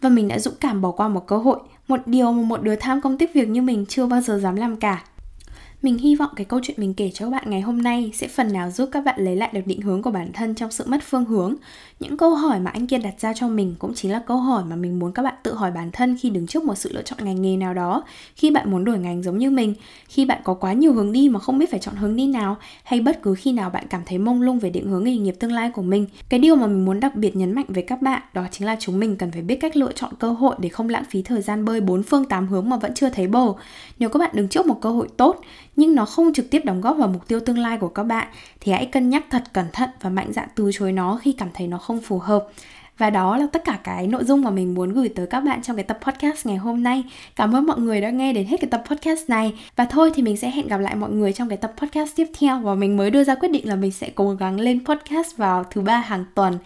Và 0.00 0.08
mình 0.08 0.28
đã 0.28 0.38
dũng 0.38 0.54
cảm 0.60 0.80
bỏ 0.80 0.90
qua 0.90 1.08
một 1.08 1.26
cơ 1.26 1.36
hội, 1.36 1.58
một 1.88 2.00
điều 2.06 2.32
mà 2.32 2.42
một 2.42 2.62
đứa 2.62 2.76
tham 2.76 3.00
công 3.00 3.18
tiếc 3.18 3.34
việc 3.34 3.48
như 3.48 3.62
mình 3.62 3.86
chưa 3.88 4.06
bao 4.06 4.20
giờ 4.20 4.38
dám 4.38 4.56
làm 4.56 4.76
cả. 4.76 5.04
Mình 5.82 5.98
hy 5.98 6.14
vọng 6.14 6.30
cái 6.36 6.44
câu 6.44 6.60
chuyện 6.62 6.76
mình 6.80 6.94
kể 6.94 7.10
cho 7.14 7.26
các 7.26 7.30
bạn 7.30 7.44
ngày 7.46 7.60
hôm 7.60 7.82
nay 7.82 8.10
sẽ 8.14 8.28
phần 8.28 8.52
nào 8.52 8.70
giúp 8.70 8.88
các 8.92 9.04
bạn 9.04 9.24
lấy 9.24 9.36
lại 9.36 9.50
được 9.52 9.66
định 9.66 9.80
hướng 9.80 10.02
của 10.02 10.10
bản 10.10 10.32
thân 10.32 10.54
trong 10.54 10.70
sự 10.70 10.84
mất 10.86 10.98
phương 11.02 11.24
hướng. 11.24 11.54
Những 12.00 12.16
câu 12.16 12.34
hỏi 12.34 12.60
mà 12.60 12.70
anh 12.70 12.86
kiên 12.86 13.02
đặt 13.02 13.14
ra 13.20 13.32
cho 13.34 13.48
mình 13.48 13.74
cũng 13.78 13.94
chính 13.94 14.12
là 14.12 14.22
câu 14.26 14.36
hỏi 14.36 14.64
mà 14.64 14.76
mình 14.76 14.98
muốn 14.98 15.12
các 15.12 15.22
bạn 15.22 15.34
tự 15.42 15.54
hỏi 15.54 15.70
bản 15.70 15.90
thân 15.92 16.16
khi 16.20 16.30
đứng 16.30 16.46
trước 16.46 16.64
một 16.64 16.74
sự 16.74 16.92
lựa 16.92 17.02
chọn 17.02 17.18
ngành 17.22 17.42
nghề 17.42 17.56
nào 17.56 17.74
đó, 17.74 18.02
khi 18.36 18.50
bạn 18.50 18.70
muốn 18.70 18.84
đổi 18.84 18.98
ngành 18.98 19.22
giống 19.22 19.38
như 19.38 19.50
mình, 19.50 19.74
khi 20.08 20.24
bạn 20.24 20.40
có 20.44 20.54
quá 20.54 20.72
nhiều 20.72 20.92
hướng 20.92 21.12
đi 21.12 21.28
mà 21.28 21.40
không 21.40 21.58
biết 21.58 21.70
phải 21.70 21.80
chọn 21.80 21.94
hướng 21.94 22.16
đi 22.16 22.26
nào, 22.26 22.56
hay 22.84 23.00
bất 23.00 23.22
cứ 23.22 23.34
khi 23.34 23.52
nào 23.52 23.70
bạn 23.70 23.84
cảm 23.90 24.02
thấy 24.06 24.18
mông 24.18 24.42
lung 24.42 24.58
về 24.58 24.70
định 24.70 24.88
hướng 24.88 25.04
nghề 25.04 25.16
nghiệp 25.16 25.34
tương 25.40 25.52
lai 25.52 25.70
của 25.70 25.82
mình. 25.82 26.06
Cái 26.28 26.40
điều 26.40 26.56
mà 26.56 26.66
mình 26.66 26.84
muốn 26.84 27.00
đặc 27.00 27.16
biệt 27.16 27.36
nhấn 27.36 27.52
mạnh 27.52 27.66
với 27.68 27.82
các 27.82 28.02
bạn 28.02 28.22
đó 28.34 28.44
chính 28.50 28.66
là 28.66 28.76
chúng 28.80 28.98
mình 28.98 29.16
cần 29.16 29.32
phải 29.32 29.42
biết 29.42 29.56
cách 29.56 29.76
lựa 29.76 29.92
chọn 29.92 30.10
cơ 30.18 30.32
hội 30.32 30.56
để 30.58 30.68
không 30.68 30.88
lãng 30.88 31.04
phí 31.10 31.22
thời 31.22 31.42
gian 31.42 31.64
bơi 31.64 31.80
bốn 31.80 32.02
phương 32.02 32.24
tám 32.24 32.48
hướng 32.48 32.70
mà 32.70 32.76
vẫn 32.76 32.94
chưa 32.94 33.10
thấy 33.10 33.26
bờ. 33.26 33.52
Nếu 33.98 34.08
các 34.08 34.18
bạn 34.18 34.30
đứng 34.34 34.48
trước 34.48 34.66
một 34.66 34.80
cơ 34.80 34.90
hội 34.90 35.08
tốt 35.16 35.40
nhưng 35.76 35.94
nó 35.94 36.04
không 36.04 36.32
trực 36.32 36.50
tiếp 36.50 36.64
đóng 36.64 36.80
góp 36.80 36.96
vào 36.96 37.08
mục 37.08 37.28
tiêu 37.28 37.40
tương 37.40 37.58
lai 37.58 37.78
của 37.78 37.88
các 37.88 38.02
bạn 38.02 38.28
thì 38.60 38.72
hãy 38.72 38.86
cân 38.86 39.10
nhắc 39.10 39.24
thật 39.30 39.42
cẩn 39.52 39.66
thận 39.72 39.90
và 40.00 40.10
mạnh 40.10 40.32
dạn 40.32 40.48
từ 40.54 40.70
chối 40.74 40.92
nó 40.92 41.18
khi 41.22 41.32
cảm 41.32 41.48
thấy 41.54 41.66
nó 41.66 41.78
không 41.78 42.00
phù 42.00 42.18
hợp 42.18 42.46
và 42.98 43.10
đó 43.10 43.36
là 43.36 43.46
tất 43.52 43.64
cả 43.64 43.78
cái 43.84 44.06
nội 44.06 44.24
dung 44.24 44.42
mà 44.42 44.50
mình 44.50 44.74
muốn 44.74 44.92
gửi 44.92 45.08
tới 45.08 45.26
các 45.26 45.40
bạn 45.40 45.62
trong 45.62 45.76
cái 45.76 45.84
tập 45.84 45.98
podcast 46.02 46.46
ngày 46.46 46.56
hôm 46.56 46.82
nay. 46.82 47.04
Cảm 47.36 47.56
ơn 47.56 47.66
mọi 47.66 47.78
người 47.78 48.00
đã 48.00 48.10
nghe 48.10 48.32
đến 48.32 48.46
hết 48.46 48.60
cái 48.60 48.70
tập 48.70 48.82
podcast 48.90 49.28
này. 49.28 49.52
Và 49.76 49.84
thôi 49.84 50.12
thì 50.14 50.22
mình 50.22 50.36
sẽ 50.36 50.50
hẹn 50.50 50.68
gặp 50.68 50.80
lại 50.80 50.96
mọi 50.96 51.10
người 51.10 51.32
trong 51.32 51.48
cái 51.48 51.58
tập 51.58 51.72
podcast 51.76 52.16
tiếp 52.16 52.26
theo 52.38 52.58
và 52.58 52.74
mình 52.74 52.96
mới 52.96 53.10
đưa 53.10 53.24
ra 53.24 53.34
quyết 53.34 53.48
định 53.48 53.68
là 53.68 53.76
mình 53.76 53.92
sẽ 53.92 54.10
cố 54.14 54.30
gắng 54.30 54.60
lên 54.60 54.84
podcast 54.84 55.36
vào 55.36 55.64
thứ 55.70 55.80
ba 55.80 55.98
hàng 55.98 56.24
tuần. 56.34 56.58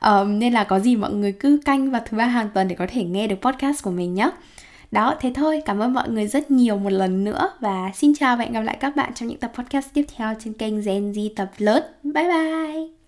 Um, 0.00 0.38
nên 0.38 0.52
là 0.52 0.64
có 0.64 0.80
gì 0.80 0.96
mọi 0.96 1.12
người 1.12 1.32
cứ 1.32 1.60
canh 1.64 1.90
vào 1.90 2.02
thứ 2.10 2.16
ba 2.16 2.26
hàng 2.26 2.48
tuần 2.54 2.68
để 2.68 2.76
có 2.76 2.86
thể 2.90 3.04
nghe 3.04 3.26
được 3.26 3.36
podcast 3.40 3.82
của 3.82 3.90
mình 3.90 4.14
nhé. 4.14 4.30
Đó, 4.90 5.14
thế 5.20 5.32
thôi, 5.34 5.62
cảm 5.64 5.78
ơn 5.78 5.94
mọi 5.94 6.08
người 6.08 6.26
rất 6.26 6.50
nhiều 6.50 6.76
một 6.76 6.90
lần 6.90 7.24
nữa 7.24 7.52
và 7.60 7.90
xin 7.94 8.12
chào 8.14 8.36
và 8.36 8.44
hẹn 8.44 8.52
gặp 8.52 8.60
lại 8.60 8.76
các 8.80 8.96
bạn 8.96 9.12
trong 9.14 9.28
những 9.28 9.38
tập 9.38 9.52
podcast 9.54 9.88
tiếp 9.94 10.04
theo 10.16 10.34
trên 10.38 10.52
kênh 10.52 10.80
Gen 10.80 11.12
Z 11.12 11.28
tập 11.36 11.50
lớn. 11.58 11.82
Bye 12.02 12.28
bye! 12.28 12.99